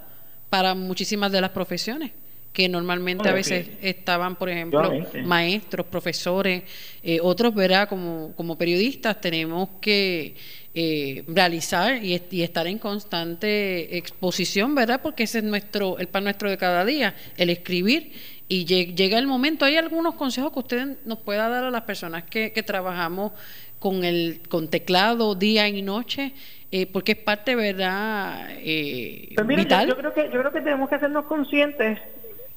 [0.51, 2.13] para muchísimas de las profesiones
[2.53, 4.93] que normalmente a veces estaban, por ejemplo,
[5.25, 6.65] maestros, profesores,
[7.03, 7.89] eh, otros, ¿verdad?
[7.89, 10.35] Como, como periodistas tenemos que
[10.75, 15.01] eh, realizar y, estar en constante exposición, ¿verdad?
[15.01, 18.13] Porque ese es nuestro, el pan nuestro de cada día, el escribir
[18.53, 19.65] y llega el momento.
[19.65, 23.31] ¿Hay algunos consejos que usted nos pueda dar a las personas que, que trabajamos
[23.79, 26.33] con el con teclado día y noche?
[26.73, 28.49] Eh, porque es parte, ¿verdad?
[28.59, 29.87] Eh, pues vital.
[29.87, 32.01] Yo, creo que, yo creo que tenemos que hacernos conscientes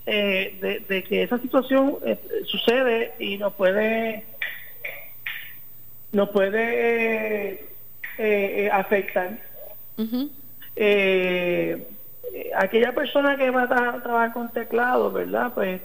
[0.07, 2.17] eh, de, que esa situación eh,
[2.47, 4.23] sucede y nos puede
[6.11, 7.67] nos puede
[8.71, 9.37] afectar.
[12.55, 15.51] Aquella persona que va a trabajar con teclado, ¿verdad?
[15.53, 15.81] Pues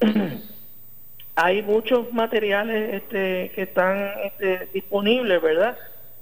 [1.36, 5.76] hay muchos materiales este, que están este, disponibles, ¿verdad?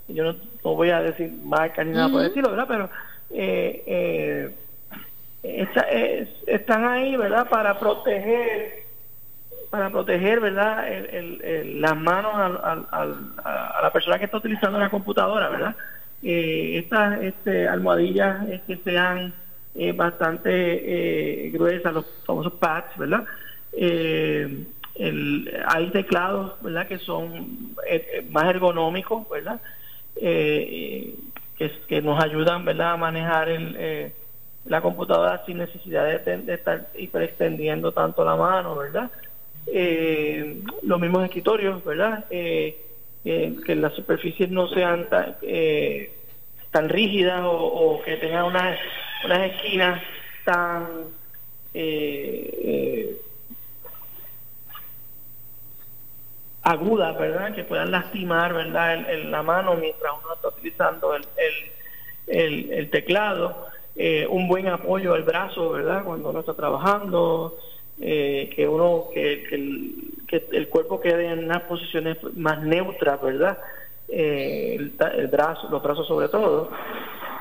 [0.09, 2.67] Yo no, voy a decir marca ni nada por decirlo, ¿verdad?
[2.69, 2.91] Pero
[3.31, 4.53] eh,
[5.45, 7.49] eh, están ahí, ¿verdad?
[7.49, 8.85] Para proteger,
[9.71, 10.87] para proteger, ¿verdad?
[11.65, 15.77] las manos a la persona que está utilizando la computadora, ¿verdad?
[16.23, 19.35] Eh, estas este, almohadillas que sean
[19.75, 23.25] eh, bastante gruesas, los famosos pads, ¿verdad?
[25.67, 26.87] Hay teclados, ¿verdad?
[26.87, 27.75] Que son
[28.31, 29.61] más ergonómicos, ¿verdad?
[30.15, 32.93] que, nos ayudan, ¿verdad?
[32.93, 33.49] A manejar
[34.65, 39.11] la computadora sin necesidad de, estar hiperextendiendo tanto la mano, ¿verdad?
[39.67, 42.25] Eh, los mismos escritorios, ¿verdad?
[42.31, 42.77] Eh,
[43.25, 46.13] que las superficies no sean tan, eh,
[46.71, 48.79] tan rígidas o, que tengan unas,
[49.25, 50.03] unas esquinas
[50.45, 50.87] tan
[56.63, 57.55] agudas, ¿verdad?
[57.55, 59.05] Que puedan lastimar, ¿verdad?
[59.25, 61.27] la mano mientras uno está utilizando el,
[62.27, 63.67] el, teclado.
[63.97, 66.05] Eh, un buen apoyo al brazo, ¿verdad?
[66.05, 67.59] Cuando uno está trabajando,
[68.01, 69.45] eh, que uno, que,
[70.53, 73.59] el, cuerpo quede en unas posiciones más neutras, ¿verdad?
[74.09, 76.71] Eh, el, brazo, los brazos sobre todo.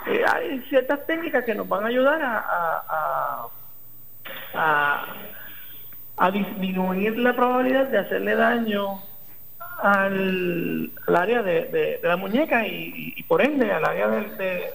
[0.06, 3.48] hay ciertas técnicas que nos van a ayudar a,
[6.18, 9.02] a, disminuir la probabilidad de hacerle daño
[9.82, 14.70] al, área de, la muñeca y, por ende al área de,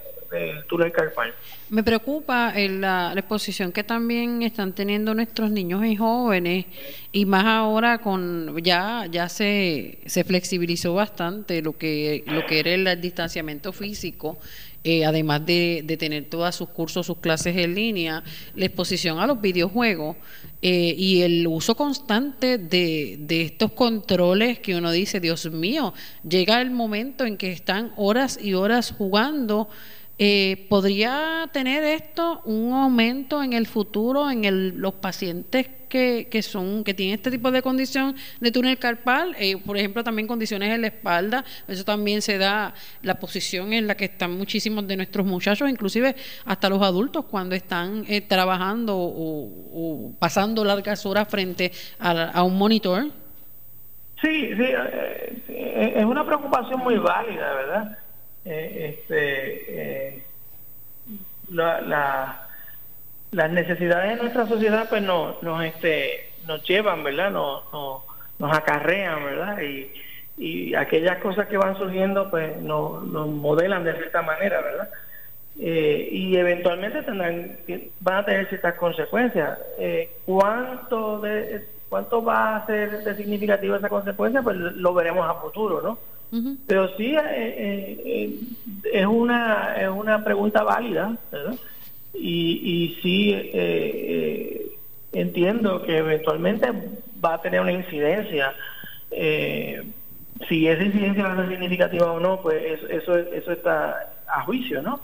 [1.70, 6.66] me preocupa la, exposición que también están teniendo nuestros niños y jóvenes
[7.12, 12.72] y más ahora con ya ya se, se flexibilizó bastante lo que lo que era
[12.72, 14.38] el distanciamiento físico
[14.88, 18.22] eh, además de, de, tener todos sus cursos, sus clases en línea,
[18.54, 20.16] la exposición a los videojuegos
[20.62, 26.60] eh, y el uso constante de, de, estos controles que uno dice, Dios mío, llega
[26.60, 29.68] el momento en que están horas y horas jugando
[30.18, 36.40] eh, ¿Podría tener esto un aumento en el futuro en el, los pacientes que, que,
[36.40, 39.36] son que tienen este tipo de condición de túnel carpal?
[39.38, 41.44] Eh, por ejemplo, también condiciones en la espalda.
[41.68, 46.16] Eso también se da la posición en la que están muchísimos de nuestros muchachos, inclusive
[46.46, 52.56] hasta los adultos cuando están eh, trabajando o, pasando largas horas frente a, a un
[52.56, 53.04] monitor.
[54.22, 54.66] Sí, sí,
[55.48, 57.98] es una preocupación muy válida, ¿verdad?
[58.48, 60.22] Eh, este, eh,
[61.50, 62.46] la,
[63.32, 67.32] las necesidades de nuestra sociedad pues nos, nos, este, nos llevan, ¿verdad?
[67.32, 67.64] Nos,
[68.38, 69.58] nos, acarrean, ¿verdad?
[69.60, 74.90] Y, aquellas cosas que van surgiendo pues nos, modelan de cierta manera, ¿verdad?
[75.58, 77.56] Eh, y eventualmente tendrán
[78.00, 79.58] van a tener ciertas consecuencias.
[80.24, 84.42] ¿Cuánto de cuánto va a ser de significativo esa consecuencia?
[84.42, 85.98] Pues lo veremos a futuro, ¿no?
[86.66, 88.40] Pero sí eh, eh, eh,
[88.92, 91.54] es, una, es una pregunta válida, ¿verdad?
[92.14, 93.32] Y, y sí
[95.12, 96.68] entiendo que eventualmente
[97.24, 98.54] va a tener una incidencia.
[99.10, 104.82] si esa incidencia va a ser significativa o no, pues eso, eso está a juicio,
[104.82, 105.00] ¿no?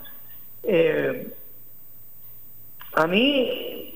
[2.95, 3.93] a mí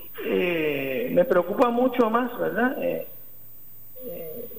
[1.11, 2.77] me preocupa mucho más, ¿verdad?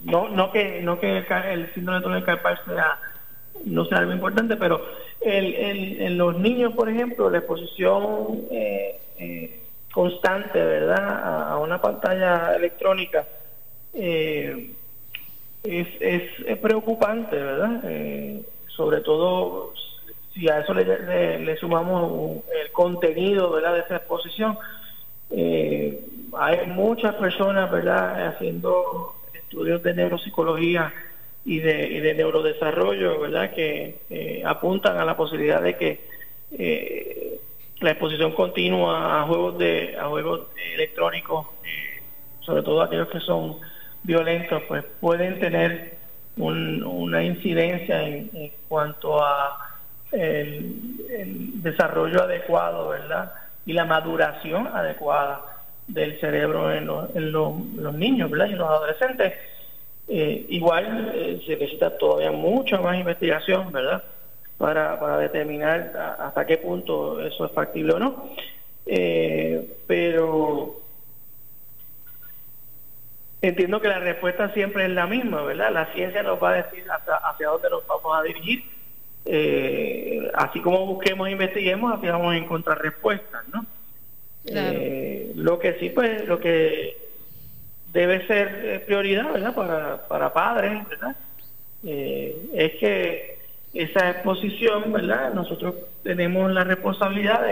[0.02, 2.98] No no que no que el, síndrome de túnel carpal sea
[3.64, 4.80] no sea algo importante pero
[5.20, 5.54] el,
[6.00, 9.60] en los niños por ejemplo la exposición eh, eh,
[9.92, 13.26] constante verdad a, una pantalla electrónica
[13.94, 14.72] eh,
[15.64, 17.82] es, preocupante verdad
[18.68, 19.72] sobre todo
[20.32, 24.56] si a eso le, le, sumamos el contenido verdad de esa exposición
[25.30, 29.17] hay muchas personas verdad haciendo
[29.48, 30.92] estudios de neuropsicología
[31.44, 33.54] y de, de neurodesarrollo, ¿verdad?
[33.54, 36.00] Que eh, apuntan a la posibilidad de que
[36.52, 37.40] eh,
[37.80, 42.02] la exposición continua a juegos de a juegos electrónicos, eh,
[42.40, 43.56] sobre todo aquellos que son
[44.02, 45.96] violentos, pues pueden tener
[46.36, 49.58] una incidencia en, cuanto a
[50.12, 53.32] el, desarrollo adecuado, ¿verdad?
[53.66, 55.57] Y la maduración adecuada
[55.88, 56.86] del cerebro en,
[57.32, 58.46] los niños ¿verdad?
[58.46, 59.34] y los adolescentes.
[60.06, 64.02] Eh, igual eh, se necesita todavía mucha más investigación, ¿verdad?
[64.56, 68.30] Para, para determinar hasta qué punto eso es factible o no.
[68.86, 70.80] Eh, pero
[73.42, 75.70] entiendo que la respuesta siempre es la misma, ¿verdad?
[75.72, 78.64] La ciencia nos va a decir hasta hacia dónde nos vamos a dirigir.
[80.34, 83.66] así como busquemos e investiguemos, así vamos a encontrar respuestas, ¿no?
[85.34, 86.96] Lo que sí, pues, lo que
[87.92, 89.54] debe ser eh, prioridad ¿verdad?
[89.54, 91.16] Para, para padres ¿verdad?
[91.84, 93.38] Eh, es que
[93.72, 97.42] esa exposición verdad nosotros tenemos la responsabilidad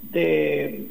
[0.00, 0.88] de,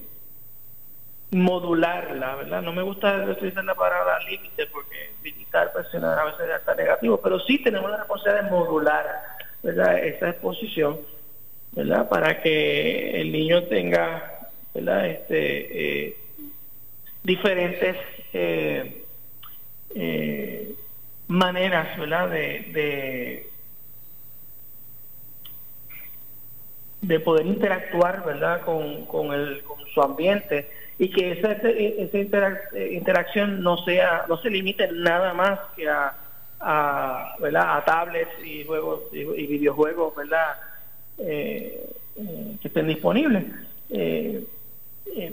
[1.32, 6.76] modularla verdad no me gusta utilizar la palabra límite porque limitar pues a veces está
[6.76, 9.06] negativo pero sí tenemos la responsabilidad de modular
[9.64, 11.00] verdad esa exposición
[11.72, 14.31] verdad para que el niño tenga
[14.74, 16.18] verdad este eh,
[17.24, 17.98] diferentes
[18.34, 19.04] eh,
[19.96, 20.74] eh,
[21.28, 22.30] maneras ¿verdad?
[22.30, 23.48] De,
[27.02, 28.62] de, poder interactuar ¿verdad?
[28.62, 32.18] Con, con, el, con su ambiente y que esa, esa
[32.90, 36.14] interacción no sea no se limite nada más que a,
[36.60, 37.78] a, ¿verdad?
[37.78, 40.56] a tablets y juegos y, videojuegos ¿verdad?
[41.18, 41.90] Eh,
[42.62, 43.46] que estén disponibles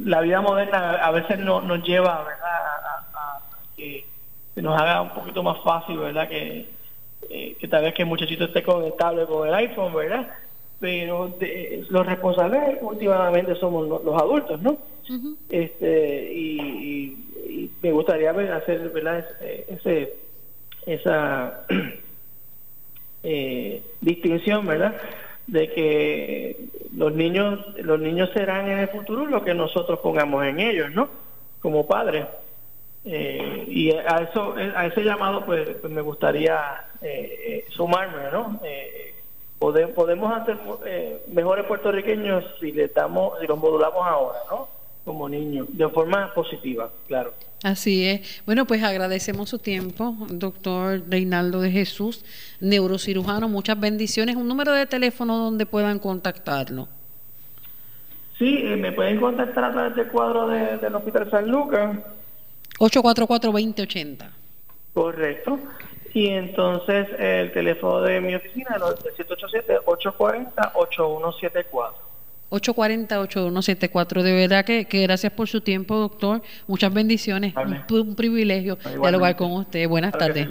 [0.05, 3.41] la vida moderna a veces no, nos lleva A,
[3.77, 4.05] que
[4.57, 6.29] nos haga un poquito más fácil, ¿verdad?
[6.29, 6.69] Que,
[7.31, 10.29] eh, que tal vez que el muchachito esté con el tablet con el iPhone, ¿verdad?
[10.81, 11.37] Pero
[11.91, 14.79] los responsables últimamente somos los, adultos, ¿no?
[15.49, 17.25] este y,
[17.83, 19.25] me gustaría hacer, ¿verdad?
[19.41, 20.15] Ese,
[20.87, 21.65] esa
[23.23, 24.95] eh, distinción, ¿verdad?
[25.49, 26.57] De que
[26.95, 31.09] los niños los niños serán en el futuro lo que nosotros pongamos en ellos no
[31.61, 32.27] como padres.
[33.05, 38.61] Eh, y a eso a ese llamado pues, pues me gustaría eh, eh, sumarme no
[39.59, 40.57] podemos podemos hacer
[41.29, 44.69] mejores puertorriqueños si le damos si los modulamos ahora no
[45.05, 47.33] como niños de forma positiva claro
[47.65, 48.41] Así es.
[48.47, 52.25] Bueno, pues agradecemos su tiempo, doctor Reinaldo de Jesús,
[52.61, 53.49] neurocirujano.
[53.49, 54.37] Muchas bendiciones.
[54.37, 56.87] Un número de teléfono donde puedan contactarlo.
[58.39, 61.99] Sí, eh, me pueden contactar a través del cuadro del Hospital San Lucas.
[62.79, 64.31] 844-2080.
[64.95, 65.59] Correcto.
[66.15, 68.83] Y entonces el teléfono de mi oficina es
[69.19, 69.27] el
[69.85, 71.95] 787-840-8174.
[72.51, 74.23] 840-8174.
[74.23, 76.43] De verdad que, que, gracias por su tiempo, doctor.
[76.67, 77.55] Muchas bendiciones.
[77.91, 79.89] Un, privilegio dialogar con usted.
[79.89, 80.49] Buenas tardes.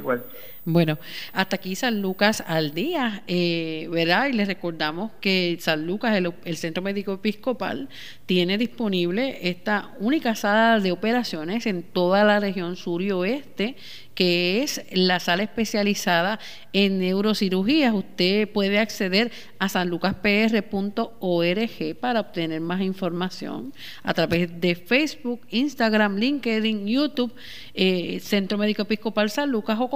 [0.69, 0.99] Bueno,
[1.31, 4.27] hasta aquí San Lucas al día, eh, ¿verdad?
[4.27, 7.87] Y les recordamos que San Lucas, el, Centro Médico Episcopal,
[8.25, 13.77] tiene disponible esta única sala de operaciones en toda la región sur y oeste
[14.17, 16.39] que es la sala especializada
[16.73, 17.93] en neurocirugías.
[17.93, 26.87] Usted puede acceder a sanlucaspr.org para obtener más información a través de Facebook, Instagram, LinkedIn,
[26.87, 27.31] YouTube,
[27.75, 29.87] eh, Centro Médico Episcopal San Lucas o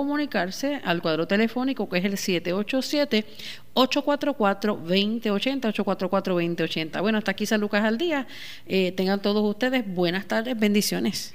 [0.63, 3.25] al cuadro telefónico que es el 787
[3.73, 7.01] 844-2080, 844-2080.
[7.01, 8.27] Bueno, hasta aquí San Lucas al día.
[8.67, 11.33] Eh, tengan todos ustedes buenas tardes, bendiciones.